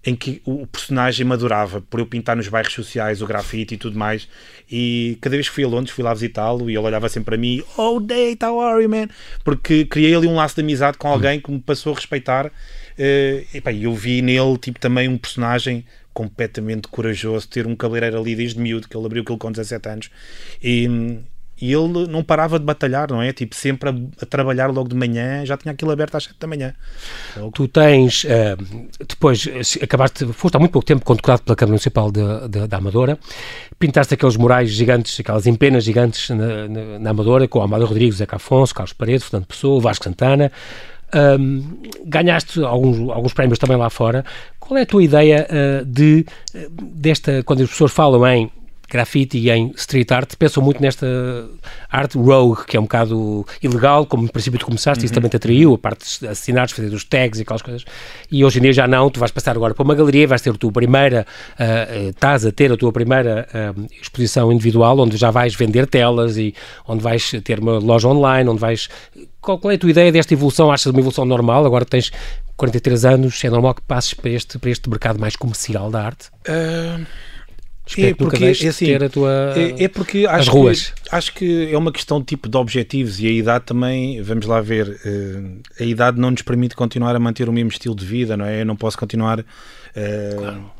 Em 0.03 0.15
que 0.15 0.41
o 0.45 0.65
personagem 0.65 1.25
madurava 1.25 1.79
por 1.81 1.99
eu 1.99 2.05
pintar 2.07 2.35
nos 2.35 2.47
bairros 2.47 2.73
sociais 2.73 3.21
o 3.21 3.27
grafite 3.27 3.75
e 3.75 3.77
tudo 3.77 3.97
mais. 3.97 4.27
E 4.69 5.17
cada 5.21 5.35
vez 5.35 5.47
que 5.47 5.53
fui 5.53 5.63
a 5.63 5.67
Londres, 5.67 5.93
fui 5.93 6.03
lá 6.03 6.13
visitá-lo 6.13 6.69
e 6.69 6.75
ele 6.75 6.85
olhava 6.85 7.07
sempre 7.07 7.25
para 7.25 7.37
mim: 7.37 7.61
Oh, 7.77 7.99
Date, 7.99 8.43
how 8.43 8.59
are 8.61 8.83
you, 8.83 8.89
man? 8.89 9.07
Porque 9.43 9.85
criei 9.85 10.15
ali 10.15 10.27
um 10.27 10.35
laço 10.35 10.55
de 10.55 10.61
amizade 10.61 10.97
com 10.97 11.07
alguém 11.07 11.39
que 11.39 11.51
me 11.51 11.59
passou 11.59 11.93
a 11.93 11.95
respeitar. 11.95 12.47
Uh, 12.47 13.45
e 13.53 13.61
pá, 13.61 13.71
eu 13.71 13.93
vi 13.93 14.21
nele 14.21 14.57
tipo, 14.57 14.79
também 14.79 15.07
um 15.07 15.17
personagem 15.17 15.85
completamente 16.13 16.87
corajoso, 16.87 17.47
ter 17.47 17.65
um 17.65 17.75
cabeleireiro 17.75 18.19
ali 18.19 18.35
desde 18.35 18.59
miúdo, 18.59 18.87
que 18.87 18.97
ele 18.97 19.05
abriu 19.05 19.23
aquilo 19.23 19.37
com 19.37 19.51
17 19.51 19.89
anos, 19.89 20.11
e, 20.61 20.87
e 21.61 21.71
ele 21.73 22.07
não 22.07 22.23
parava 22.23 22.57
de 22.57 22.65
batalhar, 22.65 23.09
não 23.11 23.21
é? 23.21 23.31
Tipo, 23.31 23.55
sempre 23.55 23.89
a, 23.89 23.93
a, 24.21 24.25
trabalhar 24.25 24.67
logo 24.67 24.89
de 24.89 24.95
manhã, 24.95 25.45
já 25.45 25.55
tinha 25.55 25.71
aquilo 25.71 25.91
aberto 25.91 26.15
às 26.15 26.23
7 26.23 26.35
da 26.39 26.47
manhã. 26.47 26.73
Tu 27.53 27.67
tens, 27.67 28.23
uh, 28.23 28.87
depois, 29.07 29.47
acabaste, 29.81 30.25
foste 30.33 30.55
há 30.55 30.59
muito 30.59 30.71
pouco 30.71 30.85
tempo 30.85 31.05
condecorado 31.05 31.43
pela 31.43 31.55
Câmara 31.55 31.71
Municipal 31.71 32.11
da 32.11 32.77
Amadora, 32.77 33.19
pintaste 33.77 34.13
aqueles 34.13 34.37
murais 34.37 34.71
gigantes, 34.71 35.19
aquelas 35.19 35.45
empenas 35.45 35.83
gigantes 35.83 36.29
na, 36.29 36.67
na, 36.67 36.99
na 36.99 37.09
Amadora, 37.11 37.47
com 37.47 37.61
Amado 37.61 37.85
Rodrigues, 37.85 38.15
Zeca 38.17 38.37
Afonso, 38.37 38.73
Carlos 38.73 38.93
Paredes, 38.93 39.23
Fernando 39.23 39.45
Pessoa, 39.45 39.79
Vasco 39.79 40.05
Santana, 40.05 40.51
um, 41.13 41.81
ganhaste 42.05 42.63
alguns, 42.63 43.09
alguns 43.09 43.33
prémios 43.33 43.59
também 43.59 43.77
lá 43.77 43.89
fora. 43.89 44.25
Qual 44.59 44.77
é 44.77 44.83
a 44.83 44.85
tua 44.85 45.03
ideia 45.03 45.47
uh, 45.49 45.85
de, 45.85 46.25
desta, 46.81 47.43
quando 47.43 47.63
as 47.63 47.69
pessoas 47.69 47.91
falam 47.91 48.25
em 48.27 48.49
grafite 48.91 49.37
e 49.37 49.49
em 49.49 49.71
street 49.75 50.11
art, 50.11 50.35
pensam 50.35 50.61
muito 50.61 50.81
nesta 50.81 51.07
arte 51.89 52.17
rogue, 52.17 52.65
que 52.65 52.75
é 52.75 52.79
um 52.79 52.83
bocado 52.83 53.45
ilegal, 53.63 54.05
como 54.05 54.23
no 54.23 54.29
princípio 54.29 54.59
tu 54.59 54.65
começaste, 54.65 55.01
uhum. 55.01 55.05
isso 55.05 55.13
também 55.13 55.29
te 55.29 55.37
atraiu, 55.37 55.73
a 55.73 55.77
parte 55.77 56.19
de 56.19 56.27
assinar, 56.27 56.69
fazer 56.69 56.93
os 56.93 57.05
tags 57.05 57.39
e 57.39 57.43
aquelas 57.43 57.61
coisas. 57.61 57.85
E 58.29 58.43
hoje 58.43 58.59
em 58.59 58.63
dia 58.63 58.73
já 58.73 58.87
não, 58.87 59.09
tu 59.09 59.19
vais 59.19 59.31
passar 59.31 59.55
agora 59.55 59.73
para 59.73 59.83
uma 59.83 59.95
galeria, 59.95 60.27
vais 60.27 60.41
ter 60.41 60.49
a 60.49 60.53
tua 60.53 60.71
primeira, 60.71 61.25
uh, 61.53 62.09
estás 62.09 62.45
a 62.45 62.51
ter 62.51 62.71
a 62.71 62.77
tua 62.77 62.91
primeira 62.91 63.47
uh, 63.53 63.87
exposição 64.01 64.51
individual, 64.51 64.99
onde 64.99 65.15
já 65.15 65.31
vais 65.31 65.55
vender 65.55 65.87
telas 65.87 66.35
e 66.37 66.53
onde 66.85 67.01
vais 67.01 67.31
ter 67.43 67.59
uma 67.59 67.79
loja 67.79 68.09
online, 68.09 68.49
onde 68.49 68.59
vais 68.59 68.89
qual, 69.39 69.57
qual, 69.57 69.71
é 69.71 69.75
a 69.75 69.79
tua 69.79 69.89
ideia 69.89 70.11
desta 70.11 70.33
evolução? 70.33 70.71
Achas 70.71 70.91
uma 70.91 70.99
evolução 70.99 71.25
normal? 71.25 71.65
Agora 71.65 71.83
tens 71.83 72.11
43 72.57 73.05
anos, 73.05 73.43
é 73.43 73.49
normal 73.49 73.73
que 73.73 73.81
passes 73.81 74.13
para 74.13 74.29
este, 74.29 74.59
para 74.59 74.69
este 74.69 74.87
mercado 74.87 75.19
mais 75.19 75.35
comercial 75.35 75.89
da 75.89 76.03
arte? 76.03 76.29
Uh... 76.47 77.05
é 77.97 78.13
porque, 78.13 78.45
é 78.45 78.49
assim, 78.49 78.85
ter 78.85 79.03
a 79.03 79.09
tua, 79.09 79.53
é, 79.55 79.83
é 79.83 79.87
porque 79.87 80.25
acho 80.25 80.39
as 80.39 80.47
ruas. 80.47 80.89
Que, 80.89 81.15
acho 81.15 81.33
que 81.33 81.73
é 81.73 81.77
uma 81.77 81.91
questão 81.91 82.23
tipo 82.23 82.47
de 82.47 82.57
objetivos 82.57 83.19
e 83.19 83.27
a 83.27 83.31
idade 83.31 83.65
também, 83.65 84.21
vamos 84.21 84.45
lá 84.45 84.61
ver, 84.61 84.87
uh, 84.87 85.61
a 85.79 85.83
idade 85.83 86.19
não 86.19 86.31
nos 86.31 86.41
permite 86.41 86.75
continuar 86.75 87.15
a 87.15 87.19
manter 87.19 87.49
o 87.49 87.53
mesmo 87.53 87.69
estilo 87.69 87.95
de 87.95 88.05
vida, 88.05 88.37
não 88.37 88.45
é? 88.45 88.61
Eu 88.61 88.65
não 88.65 88.75
posso 88.75 88.97
continuar 88.97 89.39
uh, 89.39 89.43
claro 90.37 90.71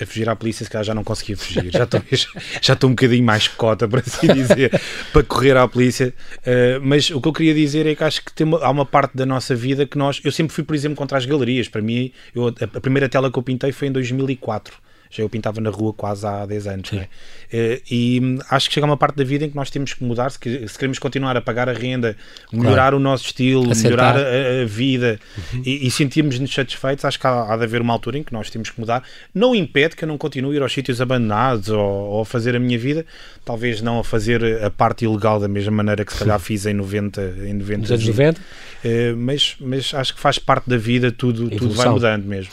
a 0.00 0.04
fugir 0.04 0.28
à 0.28 0.36
polícia, 0.36 0.64
se 0.64 0.70
calhar 0.70 0.84
já 0.84 0.94
não 0.94 1.02
conseguia 1.02 1.36
fugir. 1.36 1.70
Já 1.72 1.84
estou, 1.84 2.02
já 2.60 2.74
estou 2.74 2.90
um 2.90 2.92
bocadinho 2.92 3.24
mais 3.24 3.48
cota, 3.48 3.88
por 3.88 4.00
assim 4.00 4.32
dizer, 4.32 4.78
para 5.12 5.22
correr 5.22 5.56
à 5.56 5.66
polícia. 5.66 6.12
Uh, 6.38 6.80
mas 6.82 7.10
o 7.10 7.20
que 7.20 7.28
eu 7.28 7.32
queria 7.32 7.54
dizer 7.54 7.86
é 7.86 7.94
que 7.94 8.04
acho 8.04 8.24
que 8.24 8.32
tem 8.32 8.46
uma, 8.46 8.62
há 8.62 8.70
uma 8.70 8.84
parte 8.84 9.16
da 9.16 9.24
nossa 9.24 9.54
vida 9.54 9.86
que 9.86 9.96
nós. 9.96 10.20
Eu 10.22 10.32
sempre 10.32 10.54
fui, 10.54 10.64
por 10.64 10.74
exemplo, 10.74 10.96
contra 10.96 11.16
as 11.16 11.24
galerias. 11.24 11.68
Para 11.68 11.80
mim, 11.80 12.12
eu, 12.34 12.48
a, 12.48 12.76
a 12.76 12.80
primeira 12.80 13.08
tela 13.08 13.30
que 13.30 13.38
eu 13.38 13.42
pintei 13.42 13.72
foi 13.72 13.88
em 13.88 13.92
2004 13.92 14.85
já 15.10 15.22
eu 15.22 15.28
pintava 15.28 15.60
na 15.60 15.70
rua 15.70 15.92
quase 15.92 16.26
há 16.26 16.44
10 16.44 16.66
anos. 16.66 16.92
É? 16.92 17.08
Eh, 17.52 17.80
e 17.90 18.20
hum, 18.22 18.38
acho 18.50 18.68
que 18.68 18.74
chega 18.74 18.86
uma 18.86 18.96
parte 18.96 19.16
da 19.16 19.24
vida 19.24 19.44
em 19.44 19.50
que 19.50 19.56
nós 19.56 19.70
temos 19.70 19.94
que 19.94 20.04
mudar 20.04 20.30
se, 20.30 20.38
queremos 20.38 20.98
continuar 20.98 21.36
a 21.36 21.40
pagar 21.40 21.68
a 21.68 21.72
renda, 21.72 22.16
melhorar 22.52 22.74
claro. 22.74 22.96
o 22.96 23.00
nosso 23.00 23.26
estilo, 23.26 23.74
melhorar 23.76 24.16
a, 24.16 24.62
a 24.62 24.64
vida 24.64 25.18
uhum. 25.36 25.62
e, 25.64 25.86
e 25.86 25.90
sentirmos-nos 25.90 26.52
satisfeitos. 26.52 27.04
Acho 27.04 27.18
que 27.18 27.26
há, 27.26 27.52
há, 27.52 27.56
de 27.56 27.64
haver 27.64 27.80
uma 27.80 27.92
altura 27.92 28.18
em 28.18 28.22
que 28.22 28.32
nós 28.32 28.50
temos 28.50 28.70
que 28.70 28.80
mudar. 28.80 29.02
Não 29.34 29.54
impede 29.54 29.96
que 29.96 30.04
eu 30.04 30.08
não 30.08 30.18
continue 30.18 30.54
a 30.54 30.56
ir 30.56 30.62
aos 30.62 30.72
sítios 30.72 31.00
abandonados 31.00 31.68
ou, 31.68 31.80
ou, 31.80 32.20
a 32.22 32.26
fazer 32.26 32.56
a 32.56 32.58
minha 32.58 32.78
vida, 32.78 33.06
talvez 33.44 33.80
não 33.80 33.98
a 33.98 34.04
fazer 34.04 34.62
a 34.62 34.70
parte 34.70 35.04
ilegal 35.04 35.38
da 35.38 35.48
mesma 35.48 35.72
maneira 35.72 36.04
que 36.04 36.12
se 36.12 36.18
calhar 36.18 36.38
fiz 36.38 36.66
em 36.66 36.74
90. 36.74 37.34
Em 37.46 37.54
90 37.54 37.78
Nos 37.78 37.90
anos 37.90 38.06
90? 38.06 38.40
Eh, 38.84 39.12
mas, 39.16 39.56
mas 39.60 39.94
acho 39.94 40.14
que 40.14 40.20
faz 40.20 40.38
parte 40.38 40.68
da 40.68 40.76
vida, 40.76 41.10
tudo, 41.10 41.50
tudo 41.50 41.74
vai 41.74 41.88
mudando 41.88 42.24
mesmo. 42.24 42.52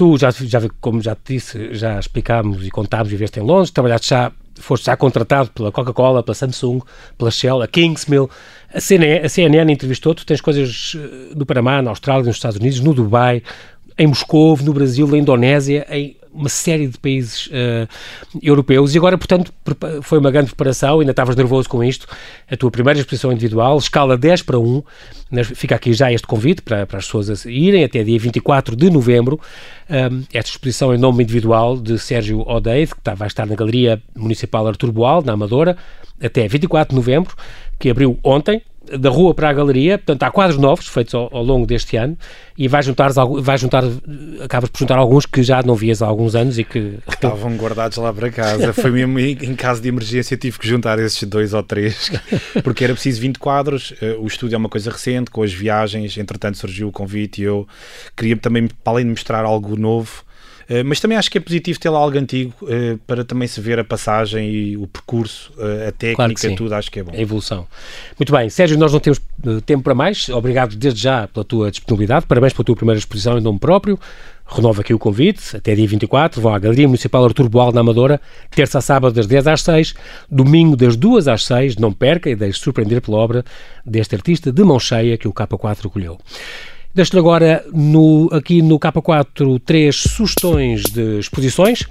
Tu, 0.00 0.16
já, 0.16 0.30
já, 0.30 0.62
como 0.80 1.02
já 1.02 1.14
te 1.14 1.34
disse, 1.34 1.74
já 1.74 2.00
explicámos 2.00 2.66
e 2.66 2.70
contámos, 2.70 3.10
viveste 3.10 3.38
em 3.38 3.42
Londres, 3.42 3.70
trabalhaste 3.70 4.08
já, 4.08 4.32
foste 4.58 4.86
já 4.86 4.96
contratado 4.96 5.50
pela 5.50 5.70
Coca-Cola, 5.70 6.22
pela 6.22 6.34
Samsung, 6.34 6.80
pela 7.18 7.30
Shell, 7.30 7.60
a 7.60 7.68
Kingsmill, 7.68 8.30
a 8.72 8.80
CNN, 8.80 9.26
a 9.26 9.28
CNN 9.28 9.70
entrevistou, 9.70 10.14
tu 10.14 10.24
tens 10.24 10.40
coisas 10.40 10.96
eh, 10.96 11.34
no 11.36 11.44
Panamá, 11.44 11.82
na 11.82 11.90
Austrália, 11.90 12.24
nos 12.24 12.36
Estados 12.36 12.56
Unidos, 12.56 12.80
no 12.80 12.94
Dubai, 12.94 13.42
em 13.98 14.06
Moscou, 14.06 14.58
no 14.62 14.72
Brasil, 14.72 15.06
na 15.06 15.18
Indonésia, 15.18 15.86
em 15.90 16.16
uma 16.32 16.48
série 16.48 16.86
de 16.86 16.98
países 16.98 17.46
uh, 17.48 17.88
europeus. 18.42 18.94
E 18.94 18.98
agora, 18.98 19.18
portanto, 19.18 19.52
foi 20.02 20.18
uma 20.18 20.30
grande 20.30 20.48
preparação, 20.48 21.00
ainda 21.00 21.12
estavas 21.12 21.36
nervoso 21.36 21.68
com 21.68 21.82
isto, 21.82 22.06
a 22.50 22.56
tua 22.56 22.70
primeira 22.70 22.98
exposição 22.98 23.32
individual, 23.32 23.78
escala 23.78 24.16
10 24.16 24.42
para 24.42 24.58
1, 24.58 24.82
fica 25.54 25.74
aqui 25.74 25.92
já 25.92 26.12
este 26.12 26.26
convite 26.26 26.62
para, 26.62 26.86
para 26.86 26.98
as 26.98 27.04
pessoas 27.04 27.44
irem 27.44 27.84
até 27.84 28.02
dia 28.02 28.18
24 28.18 28.76
de 28.76 28.90
novembro, 28.90 29.40
um, 29.88 29.94
ehm, 29.94 30.22
esta 30.32 30.50
exposição 30.50 30.94
em 30.94 30.98
nome 30.98 31.22
individual 31.22 31.76
de 31.76 31.98
Sérgio 31.98 32.40
Odeide, 32.48 32.92
que 32.92 33.00
está, 33.00 33.14
vai 33.14 33.28
estar 33.28 33.46
na 33.46 33.54
Galeria 33.54 34.02
Municipal 34.16 34.66
Artur 34.66 34.92
Boal, 34.92 35.22
na 35.22 35.32
Amadora, 35.32 35.76
até 36.22 36.46
24 36.46 36.90
de 36.90 36.96
novembro, 36.96 37.34
que 37.78 37.90
abriu 37.90 38.18
ontem, 38.22 38.62
da 38.98 39.10
rua 39.10 39.34
para 39.34 39.48
a 39.48 39.52
galeria, 39.52 39.98
portanto 39.98 40.22
há 40.22 40.30
quadros 40.30 40.58
novos 40.58 40.86
feitos 40.88 41.14
ao, 41.14 41.28
ao 41.34 41.42
longo 41.42 41.66
deste 41.66 41.96
ano 41.96 42.16
e 42.56 42.68
vai 42.68 42.82
juntar, 42.82 43.10
vai 43.12 43.56
juntar, 43.56 43.82
acabas 44.42 44.70
por 44.70 44.78
juntar 44.78 44.98
alguns 44.98 45.24
que 45.26 45.42
já 45.42 45.62
não 45.62 45.74
vias 45.74 46.02
há 46.02 46.06
alguns 46.06 46.34
anos 46.34 46.58
e 46.58 46.64
que... 46.64 46.98
Estavam 47.08 47.56
guardados 47.56 47.96
lá 47.98 48.12
para 48.12 48.30
casa, 48.30 48.72
foi 48.74 48.90
mesmo 48.90 49.18
em 49.18 49.54
caso 49.54 49.80
de 49.80 49.88
emergência 49.88 50.36
tive 50.36 50.58
que 50.58 50.68
juntar 50.68 50.98
esses 50.98 51.22
dois 51.24 51.54
ou 51.54 51.62
três, 51.62 52.10
porque 52.62 52.84
era 52.84 52.92
preciso 52.92 53.20
20 53.20 53.38
quadros, 53.38 53.94
eh, 54.00 54.16
o 54.18 54.26
estúdio 54.26 54.56
é 54.56 54.58
uma 54.58 54.68
coisa 54.68 54.90
recente, 54.90 55.30
com 55.30 55.42
as 55.42 55.52
viagens, 55.52 56.16
entretanto 56.18 56.58
surgiu 56.58 56.88
o 56.88 56.92
convite 56.92 57.40
e 57.40 57.44
eu 57.44 57.66
queria 58.16 58.36
também, 58.36 58.66
para 58.66 58.92
além 58.92 59.04
de 59.04 59.10
mostrar 59.10 59.44
algo 59.44 59.76
novo, 59.76 60.24
mas 60.84 61.00
também 61.00 61.18
acho 61.18 61.30
que 61.30 61.38
é 61.38 61.40
positivo 61.40 61.80
ter 61.80 61.90
lá 61.90 61.98
algo 61.98 62.16
antigo 62.16 62.54
uh, 62.62 62.96
para 63.06 63.24
também 63.24 63.48
se 63.48 63.60
ver 63.60 63.78
a 63.78 63.84
passagem 63.84 64.48
e 64.48 64.76
o 64.76 64.86
percurso, 64.86 65.52
uh, 65.56 65.88
a 65.88 65.92
técnica, 65.92 66.40
claro 66.40 66.56
tudo, 66.56 66.74
acho 66.74 66.90
que 66.90 67.00
é 67.00 67.02
bom. 67.02 67.12
A 67.12 67.20
evolução. 67.20 67.66
Muito 68.18 68.32
bem, 68.32 68.48
Sérgio, 68.48 68.78
nós 68.78 68.92
não 68.92 69.00
temos 69.00 69.20
tempo 69.66 69.82
para 69.82 69.94
mais. 69.94 70.28
Obrigado 70.28 70.76
desde 70.76 71.02
já 71.02 71.26
pela 71.26 71.44
tua 71.44 71.70
disponibilidade. 71.70 72.26
Parabéns 72.26 72.52
pela 72.52 72.64
tua 72.64 72.76
primeira 72.76 72.98
exposição 72.98 73.36
em 73.36 73.40
nome 73.40 73.58
próprio. 73.58 73.98
Renovo 74.52 74.80
aqui 74.80 74.92
o 74.92 74.98
convite, 74.98 75.56
até 75.56 75.76
dia 75.76 75.86
24, 75.86 76.40
vão 76.40 76.52
à 76.52 76.58
Galeria 76.58 76.88
Municipal 76.88 77.24
Artur 77.24 77.48
Boal 77.48 77.72
na 77.72 77.82
Amadora, 77.82 78.20
terça 78.50 78.78
a 78.78 78.80
sábado 78.80 79.14
das 79.14 79.26
10 79.28 79.46
às 79.46 79.62
6, 79.62 79.94
domingo 80.28 80.76
das 80.76 80.96
2 80.96 81.28
às 81.28 81.44
6, 81.44 81.76
não 81.76 81.92
perca 81.92 82.28
e 82.28 82.34
deixe 82.34 82.58
surpreender 82.58 83.00
pela 83.00 83.18
obra 83.18 83.44
deste 83.86 84.16
artista 84.16 84.50
de 84.50 84.64
mão 84.64 84.80
cheia 84.80 85.16
que 85.16 85.28
o 85.28 85.32
K4 85.32 85.88
colheu. 85.88 86.18
Deixo-lhe 86.92 87.20
agora 87.20 87.64
no, 87.72 88.28
aqui 88.32 88.60
no 88.60 88.76
K4 88.78 89.60
três 89.64 89.94
sugestões 89.96 90.82
de 90.82 91.20
exposições. 91.20 91.86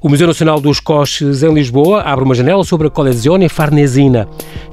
O 0.00 0.08
Museu 0.08 0.28
Nacional 0.28 0.60
dos 0.60 0.78
Coches 0.78 1.42
em 1.42 1.52
Lisboa 1.52 2.02
abre 2.02 2.24
uma 2.24 2.36
janela 2.36 2.62
sobre 2.62 2.86
a 2.86 2.90
Collezione 2.90 3.48
Farnesina. 3.48 4.28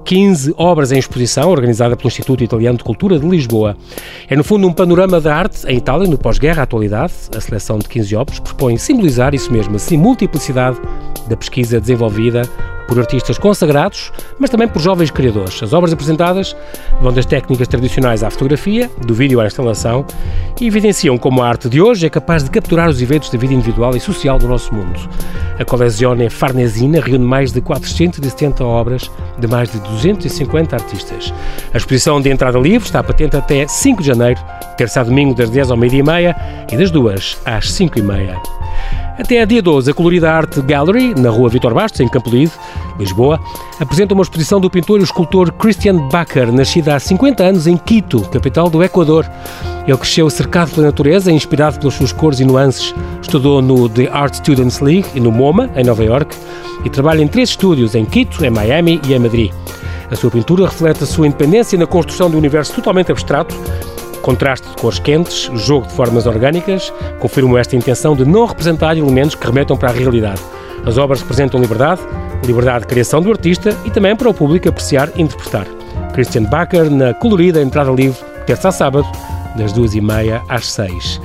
15 0.06 0.54
obras 0.58 0.92
em 0.92 0.98
exposição, 0.98 1.50
organizada 1.50 1.96
pelo 1.96 2.08
Instituto 2.08 2.44
Italiano 2.44 2.78
de 2.78 2.84
Cultura 2.84 3.20
de 3.20 3.28
Lisboa. 3.28 3.78
É, 4.28 4.36
no 4.36 4.44
fundo, 4.44 4.68
um 4.68 4.74
panorama 4.74 5.22
da 5.22 5.36
arte 5.36 5.66
em 5.68 5.78
Itália, 5.78 6.08
no 6.08 6.18
pós-guerra 6.18 6.64
atualidade. 6.64 7.14
A 7.36 7.40
seleção 7.40 7.80
de 7.80 7.88
15 7.88 8.16
obras 8.16 8.40
propõe 8.40 8.78
simbolizar 8.78 9.34
isso 9.34 9.52
mesmo, 9.52 9.76
a 9.76 9.98
multiplicidade 9.98 10.78
da 11.28 11.38
pesquisa 11.38 11.80
desenvolvida 11.80 12.44
por 12.88 13.00
artistas 13.00 13.38
consagrados, 13.38 14.12
mas 14.38 14.50
também 14.50 14.68
por 14.68 14.82
jovens 14.82 15.10
criadores. 15.10 15.64
As 15.64 15.72
obras 15.72 15.94
apresentadas 15.94 16.56
vão 17.02 17.14
das 17.14 17.26
técnicas 17.26 17.68
tradicionais 17.68 18.22
à 18.22 18.30
fotografia, 18.30 18.92
do 19.06 19.14
vídeo 19.14 19.40
à 19.40 19.46
instalação 19.46 20.06
e 20.62 20.68
evidenciam 20.68 21.18
como 21.18 21.42
a 21.42 21.48
arte 21.48 21.68
de 21.68 21.82
hoje 21.82 22.06
é 22.06 22.10
capaz 22.10 22.44
de 22.44 22.52
capturar 22.52 22.88
os 22.88 23.02
eventos 23.02 23.32
da 23.32 23.38
vida 23.38 23.52
individual 23.52 23.96
e 23.96 24.00
social 24.00 24.38
do 24.38 24.48
nosso 24.48 24.72
mundo. 24.74 25.10
A 25.60 25.66
Collezione 25.66 26.30
Farnesina 26.30 27.02
reúne 27.02 27.26
mais 27.26 27.52
de 27.52 27.60
470 27.62 28.64
obras 28.64 29.10
de 29.40 29.48
mais 29.48 29.72
de 29.72 29.80
250 29.80 30.76
artistas. 30.76 31.34
A 31.74 31.78
exposição 31.78 32.22
de 32.22 32.30
entrada 32.30 32.60
livre 32.60 32.86
está 32.86 33.02
patente 33.04 33.36
até 33.36 33.68
5 33.68 34.02
de 34.02 34.08
janeiro, 34.08 34.40
terça 34.78 35.02
a 35.02 35.04
domingo 35.04 35.34
das 35.34 35.50
10 35.50 35.72
ao 35.72 35.78
meio-dia 35.78 36.02
e 36.02 36.04
meia 36.04 36.36
e 36.72 36.78
das 36.78 36.92
2 36.92 37.40
às 37.44 37.72
5 37.72 37.98
e 37.98 38.02
meia. 38.04 38.61
Até 39.22 39.40
a 39.40 39.46
dia 39.46 39.62
12, 39.62 39.92
a 39.92 39.94
Colorida 39.94 40.32
Art 40.32 40.58
Gallery, 40.62 41.14
na 41.14 41.30
rua 41.30 41.48
Vitor 41.48 41.76
Bastos, 41.76 42.02
em 42.02 42.08
Campolide, 42.08 42.52
Lisboa, 42.98 43.40
apresenta 43.80 44.16
uma 44.16 44.24
exposição 44.24 44.60
do 44.60 44.68
pintor 44.68 45.00
e 45.00 45.04
escultor 45.04 45.54
Christian 45.54 46.08
Bacher, 46.10 46.52
nascido 46.52 46.90
há 46.90 47.00
50 47.00 47.44
anos 47.44 47.68
em 47.68 47.78
Quito, 47.78 48.22
capital 48.30 48.68
do 48.68 48.84
Equador. 48.84 49.30
Ele 49.88 49.96
cresceu 49.96 50.28
cercado 50.32 50.72
pela 50.72 50.88
natureza, 50.88 51.32
inspirado 51.32 51.78
pelas 51.78 51.94
suas 51.94 52.12
cores 52.12 52.40
e 52.40 52.46
nuances. 52.46 52.96
Estudou 53.22 53.62
no 53.62 53.88
The 53.88 54.10
Art 54.12 54.34
Students 54.34 54.80
League 54.80 55.06
e 55.14 55.20
no 55.20 55.32
MoMA, 55.32 55.70
em 55.76 55.84
Nova 55.84 56.04
York, 56.04 56.36
e 56.84 56.90
trabalha 56.90 57.22
em 57.22 57.28
três 57.28 57.50
estúdios, 57.50 57.94
em 57.94 58.06
Quito, 58.06 58.44
em 58.44 58.50
Miami 58.50 59.00
e 59.08 59.14
em 59.14 59.20
Madrid. 59.20 59.52
A 60.10 60.16
sua 60.16 60.32
pintura 60.32 60.66
reflete 60.66 61.04
a 61.04 61.08
sua 61.08 61.28
independência 61.28 61.78
na 61.78 61.86
construção 61.86 62.28
de 62.28 62.36
um 62.36 62.40
universo 62.40 62.74
totalmente 62.74 63.12
abstrato 63.12 63.56
Contraste 64.22 64.68
de 64.70 64.76
cores 64.76 65.00
quentes, 65.00 65.50
jogo 65.56 65.88
de 65.88 65.94
formas 65.94 66.26
orgânicas, 66.28 66.94
confirmam 67.20 67.58
esta 67.58 67.76
intenção 67.76 68.16
de 68.16 68.24
não 68.24 68.46
representar 68.46 68.98
elementos 68.98 69.36
que 69.36 69.46
remetam 69.46 69.76
para 69.76 69.90
a 69.90 69.94
realidade. 69.94 70.42
As 70.86 70.98
obras 70.98 71.22
representam 71.22 71.60
liberdade, 71.60 72.02
liberdade 72.46 72.82
de 72.82 72.88
criação 72.88 73.22
do 73.22 73.32
artista 73.32 73.76
e 73.86 73.90
também 73.90 74.16
para 74.16 74.30
o 74.30 74.34
público 74.34 74.70
apreciar 74.70 75.10
e 75.16 75.22
interpretar. 75.22 75.66
Christian 76.14 76.44
Bacher, 76.44 76.90
na 76.90 77.14
colorida 77.14 77.62
entrada 77.62 77.92
livre, 77.92 78.20
terça 78.46 78.70
a 78.70 78.72
sábado, 78.72 79.08
das 79.56 79.74
duas 79.74 79.94
e 79.96 80.02
meia 80.02 80.42
às 80.48 80.72
seis. 80.72 81.20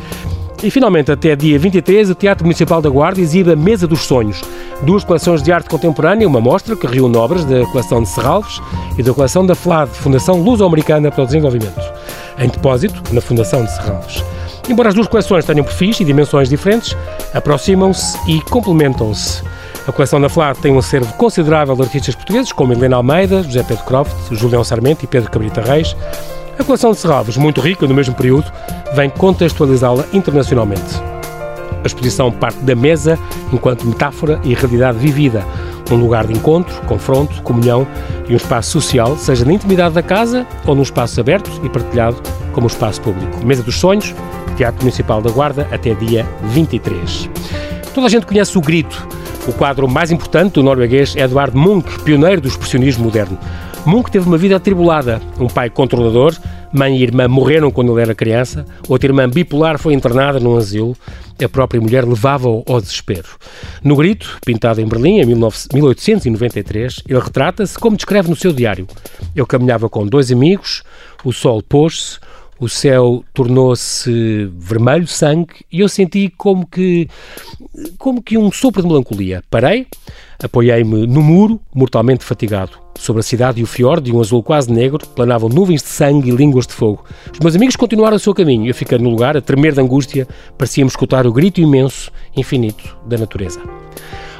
E 0.62 0.70
finalmente, 0.70 1.12
até 1.12 1.36
dia 1.36 1.58
23, 1.58 2.10
o 2.10 2.14
Teatro 2.14 2.44
Municipal 2.44 2.80
da 2.80 2.88
Guarda 2.88 3.20
exibe 3.20 3.52
a 3.52 3.56
Mesa 3.56 3.86
dos 3.86 4.00
Sonhos, 4.00 4.42
duas 4.82 5.04
coleções 5.04 5.42
de 5.42 5.52
arte 5.52 5.68
contemporânea, 5.68 6.26
uma 6.26 6.40
mostra 6.40 6.74
que 6.74 6.86
reúne 6.86 7.16
obras 7.16 7.44
da 7.44 7.64
coleção 7.66 8.02
de 8.02 8.08
Serralves 8.08 8.60
e 8.96 9.02
da 9.02 9.12
coleção 9.12 9.44
da 9.44 9.54
FLAD, 9.54 9.90
Fundação 9.90 10.40
Luso-Americana 10.40 11.10
para 11.10 11.22
o 11.22 11.26
Desenvolvimento 11.26 11.96
em 12.38 12.48
depósito 12.48 13.02
na 13.12 13.20
Fundação 13.20 13.64
de 13.64 13.72
Serralves. 13.72 14.22
Embora 14.68 14.88
as 14.88 14.94
duas 14.94 15.06
coleções 15.06 15.44
tenham 15.44 15.64
perfis 15.64 16.00
e 16.00 16.04
dimensões 16.04 16.48
diferentes, 16.48 16.96
aproximam-se 17.32 18.18
e 18.28 18.40
complementam-se. 18.42 19.42
A 19.86 19.92
coleção 19.92 20.20
da 20.20 20.28
FLA 20.28 20.54
tem 20.54 20.72
um 20.72 20.78
acervo 20.78 21.12
considerável 21.14 21.76
de 21.76 21.82
artistas 21.82 22.14
portugueses, 22.14 22.50
como 22.50 22.72
Helena 22.72 22.96
Almeida, 22.96 23.42
José 23.42 23.62
Pedro 23.62 23.84
Croft, 23.84 24.12
Julião 24.32 24.64
Sarmento 24.64 25.04
e 25.04 25.06
Pedro 25.06 25.30
Cabrita 25.30 25.60
Reis. 25.60 25.94
A 26.58 26.64
coleção 26.64 26.92
de 26.92 26.98
Serralves, 26.98 27.36
muito 27.36 27.60
rica 27.60 27.86
no 27.86 27.94
mesmo 27.94 28.14
período, 28.14 28.50
vem 28.94 29.10
contextualizá-la 29.10 30.06
internacionalmente. 30.12 30.96
A 31.82 31.86
exposição 31.86 32.32
parte 32.32 32.58
da 32.60 32.74
mesa 32.74 33.18
enquanto 33.52 33.86
metáfora 33.86 34.40
e 34.42 34.54
realidade 34.54 34.98
vivida, 34.98 35.44
Um 35.88 35.96
lugar 35.96 36.26
de 36.26 36.32
encontro, 36.32 36.74
confronto, 36.82 37.40
comunhão 37.42 37.86
e 38.28 38.32
um 38.32 38.36
espaço 38.36 38.72
social, 38.72 39.16
seja 39.16 39.44
na 39.44 39.52
intimidade 39.52 39.94
da 39.94 40.02
casa 40.02 40.44
ou 40.66 40.74
num 40.74 40.82
espaço 40.82 41.20
aberto 41.20 41.48
e 41.62 41.68
partilhado 41.68 42.20
como 42.52 42.66
espaço 42.66 43.00
público. 43.00 43.46
Mesa 43.46 43.62
dos 43.62 43.76
Sonhos, 43.76 44.12
Teatro 44.56 44.80
Municipal 44.80 45.22
da 45.22 45.30
Guarda, 45.30 45.68
até 45.70 45.94
dia 45.94 46.26
23. 46.42 47.30
Toda 47.94 48.08
a 48.08 48.10
gente 48.10 48.26
conhece 48.26 48.58
o 48.58 48.60
Grito, 48.60 49.06
o 49.46 49.52
quadro 49.52 49.86
mais 49.86 50.10
importante 50.10 50.54
do 50.54 50.62
norueguês 50.64 51.14
Edvard 51.14 51.56
Munch, 51.56 52.00
pioneiro 52.00 52.40
do 52.40 52.48
expressionismo 52.48 53.04
moderno. 53.04 53.38
Munch 53.86 54.10
teve 54.10 54.26
uma 54.26 54.36
vida 54.36 54.56
atribulada, 54.56 55.22
um 55.38 55.46
pai 55.46 55.70
controlador, 55.70 56.36
mãe 56.72 56.96
e 56.96 57.04
irmã 57.04 57.28
morreram 57.28 57.70
quando 57.70 57.92
ele 57.92 58.02
era 58.02 58.16
criança, 58.16 58.66
outra 58.88 59.08
irmã 59.08 59.30
bipolar 59.30 59.78
foi 59.78 59.94
internada 59.94 60.40
num 60.40 60.56
asilo, 60.56 60.96
a 61.40 61.48
própria 61.48 61.80
mulher 61.80 62.04
levava-o 62.04 62.64
ao 62.66 62.80
desespero. 62.80 63.28
No 63.84 63.94
Grito, 63.94 64.38
pintado 64.44 64.80
em 64.80 64.86
Berlim 64.86 65.20
em 65.20 65.24
1893, 65.24 67.04
ele 67.08 67.20
retrata-se 67.20 67.78
como 67.78 67.96
descreve 67.96 68.28
no 68.28 68.34
seu 68.34 68.52
diário. 68.52 68.88
Ele 69.36 69.46
caminhava 69.46 69.88
com 69.88 70.04
dois 70.04 70.32
amigos, 70.32 70.82
o 71.24 71.32
sol 71.32 71.62
pôs-se, 71.62 72.18
o 72.58 72.68
céu 72.68 73.22
tornou-se 73.32 74.50
vermelho, 74.58 75.06
sangue, 75.06 75.64
e 75.70 75.78
eu 75.78 75.88
senti 75.88 76.28
como 76.36 76.66
que, 76.66 77.08
como 77.98 78.20
que 78.20 78.36
um 78.36 78.50
sopro 78.50 78.82
de 78.82 78.88
melancolia. 78.88 79.44
Parei, 79.48 79.86
apoiei-me 80.42 81.06
no 81.06 81.22
muro, 81.22 81.60
mortalmente 81.72 82.24
fatigado. 82.24 82.85
Sobre 82.98 83.20
a 83.20 83.22
cidade 83.22 83.60
e 83.60 83.62
o 83.62 83.66
fiord, 83.66 84.02
de 84.02 84.16
um 84.16 84.20
azul 84.20 84.42
quase 84.42 84.72
negro, 84.72 85.06
planavam 85.14 85.48
nuvens 85.48 85.82
de 85.82 85.88
sangue 85.88 86.30
e 86.30 86.34
línguas 86.34 86.66
de 86.66 86.72
fogo. 86.72 87.04
Os 87.32 87.38
meus 87.38 87.54
amigos 87.54 87.76
continuaram 87.76 88.16
o 88.16 88.20
seu 88.20 88.34
caminho. 88.34 88.66
Eu 88.66 88.74
fiquei 88.74 88.98
no 88.98 89.10
lugar, 89.10 89.36
a 89.36 89.40
tremer 89.40 89.72
de 89.72 89.80
angústia, 89.80 90.26
parecia-me 90.56 90.88
escutar 90.88 91.26
o 91.26 91.32
grito 91.32 91.60
imenso, 91.60 92.10
infinito, 92.36 92.96
da 93.06 93.16
natureza. 93.16 93.60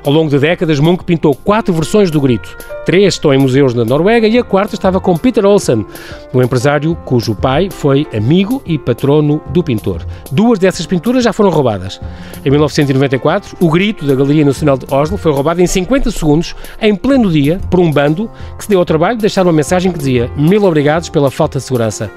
Ao 0.07 0.13
longo 0.13 0.31
de 0.31 0.39
décadas, 0.39 0.79
Munch 0.79 1.03
pintou 1.03 1.35
quatro 1.35 1.75
versões 1.75 2.13
do 2.13 2.21
Grito. 2.21 2.57
Três 2.85 3.15
estão 3.15 3.35
em 3.35 3.39
museus 3.39 3.75
na 3.75 3.85
Noruega 3.85 4.29
e 4.29 4.39
a 4.39 4.45
quarta 4.45 4.77
estava 4.77 5.01
com 5.01 5.17
Peter 5.17 5.45
Olsen, 5.45 5.85
um 6.33 6.41
empresário 6.41 6.95
cujo 7.05 7.35
pai 7.35 7.69
foi 7.73 8.07
amigo 8.17 8.63
e 8.65 8.79
patrono 8.79 9.43
do 9.49 9.65
pintor. 9.65 10.07
Duas 10.31 10.61
dessas 10.61 10.87
pinturas 10.87 11.25
já 11.25 11.33
foram 11.33 11.51
roubadas. 11.51 12.01
Em 12.45 12.51
1994, 12.51 13.57
o 13.59 13.69
Grito 13.69 14.07
da 14.07 14.15
Galeria 14.15 14.45
Nacional 14.45 14.79
de 14.79 14.87
Oslo 14.95 15.19
foi 15.19 15.33
roubado 15.33 15.61
em 15.61 15.67
50 15.67 16.13
segundos, 16.13 16.55
em 16.81 16.95
pleno 16.95 17.29
dia, 17.29 17.59
por 17.69 17.81
um 17.81 17.91
bando 17.91 18.31
que 18.57 18.63
se 18.63 18.71
deu 18.71 18.79
ao 18.79 18.85
trabalho 18.85 19.17
de 19.17 19.23
deixar 19.23 19.43
uma 19.43 19.53
mensagem 19.53 19.91
que 19.91 19.99
dizia 19.99 20.31
mil 20.37 20.63
obrigados 20.63 21.09
pela 21.09 21.33
falta 21.33 21.59
de 21.59 21.65
segurança. 21.65 22.09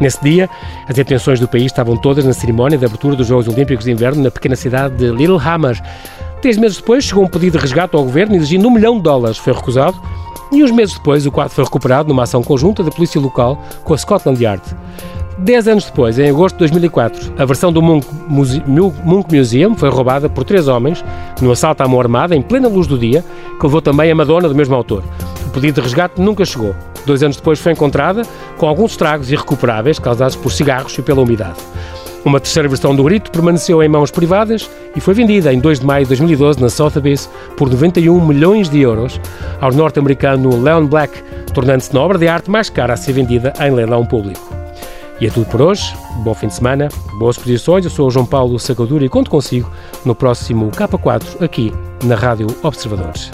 Nesse 0.00 0.22
dia, 0.22 0.48
as 0.88 0.96
atenções 0.96 1.40
do 1.40 1.48
país 1.48 1.66
estavam 1.66 1.96
todas 1.96 2.24
na 2.24 2.32
cerimónia 2.32 2.78
de 2.78 2.86
abertura 2.86 3.16
dos 3.16 3.26
Jogos 3.26 3.48
Olímpicos 3.48 3.84
de 3.84 3.90
Inverno 3.90 4.22
na 4.22 4.30
pequena 4.30 4.54
cidade 4.54 4.94
de 4.94 5.10
Lillehammer, 5.10 5.82
Três 6.40 6.56
meses 6.56 6.76
depois 6.76 7.04
chegou 7.04 7.24
um 7.24 7.28
pedido 7.28 7.58
de 7.58 7.62
resgate 7.62 7.96
ao 7.96 8.04
governo 8.04 8.36
exigindo 8.36 8.68
um 8.68 8.70
milhão 8.70 8.96
de 8.96 9.02
dólares. 9.02 9.38
Foi 9.38 9.52
recusado. 9.52 10.00
E 10.52 10.62
uns 10.62 10.70
meses 10.70 10.94
depois, 10.94 11.26
o 11.26 11.32
quadro 11.32 11.52
foi 11.52 11.64
recuperado 11.64 12.08
numa 12.08 12.22
ação 12.22 12.42
conjunta 12.42 12.82
da 12.82 12.90
polícia 12.90 13.20
local 13.20 13.60
com 13.84 13.92
a 13.92 13.98
Scotland 13.98 14.42
Yard. 14.42 14.62
Dez 15.38 15.68
anos 15.68 15.84
depois, 15.84 16.18
em 16.18 16.28
agosto 16.28 16.54
de 16.54 16.60
2004, 16.60 17.34
a 17.38 17.44
versão 17.44 17.72
do 17.72 17.80
Munch, 17.80 18.06
Muse 18.28 18.62
Munch 18.66 19.32
Museum 19.32 19.74
foi 19.76 19.88
roubada 19.88 20.28
por 20.28 20.42
três 20.42 20.66
homens 20.66 21.04
num 21.40 21.52
assalto 21.52 21.82
à 21.82 21.88
mão 21.88 22.00
armada 22.00 22.34
em 22.34 22.42
plena 22.42 22.66
luz 22.66 22.86
do 22.88 22.98
dia, 22.98 23.24
que 23.58 23.66
levou 23.66 23.80
também 23.80 24.10
a 24.10 24.14
Madonna 24.14 24.48
do 24.48 24.54
mesmo 24.54 24.74
autor. 24.74 25.04
O 25.46 25.50
pedido 25.50 25.76
de 25.76 25.80
resgate 25.80 26.20
nunca 26.20 26.44
chegou. 26.44 26.74
Dois 27.06 27.22
anos 27.22 27.36
depois 27.36 27.60
foi 27.60 27.72
encontrada 27.72 28.22
com 28.56 28.66
alguns 28.66 28.92
estragos 28.92 29.30
irrecuperáveis 29.30 29.98
causados 29.98 30.34
por 30.34 30.50
cigarros 30.50 30.96
e 30.98 31.02
pela 31.02 31.20
umidade. 31.20 31.58
Uma 32.24 32.40
terceira 32.40 32.68
versão 32.68 32.94
do 32.94 33.04
grito 33.04 33.30
permaneceu 33.30 33.82
em 33.82 33.88
mãos 33.88 34.10
privadas 34.10 34.68
e 34.94 35.00
foi 35.00 35.14
vendida 35.14 35.52
em 35.52 35.60
2 35.60 35.80
de 35.80 35.86
maio 35.86 36.04
de 36.04 36.08
2012 36.08 36.60
na 36.60 36.68
Sotheby's 36.68 37.30
por 37.56 37.70
91 37.70 38.26
milhões 38.26 38.68
de 38.68 38.80
euros 38.80 39.20
ao 39.60 39.72
norte-americano 39.72 40.60
Leon 40.60 40.86
Black, 40.86 41.22
tornando-se 41.54 41.94
na 41.94 42.00
obra 42.00 42.18
de 42.18 42.28
arte 42.28 42.50
mais 42.50 42.68
cara 42.68 42.94
a 42.94 42.96
ser 42.96 43.12
vendida 43.12 43.52
em 43.60 43.70
leilão 43.70 44.04
público. 44.04 44.58
E 45.20 45.26
é 45.26 45.30
tudo 45.30 45.46
por 45.46 45.60
hoje. 45.60 45.94
Bom 46.18 46.34
fim 46.34 46.46
de 46.46 46.54
semana, 46.54 46.88
boas 47.18 47.36
exposições. 47.36 47.84
Eu 47.84 47.90
sou 47.90 48.06
o 48.06 48.10
João 48.10 48.26
Paulo 48.26 48.58
Sacadura 48.58 49.04
e 49.04 49.08
conto 49.08 49.30
consigo 49.30 49.70
no 50.04 50.14
próximo 50.14 50.70
K4 50.70 51.42
aqui 51.42 51.72
na 52.04 52.14
Rádio 52.14 52.46
Observadores. 52.62 53.30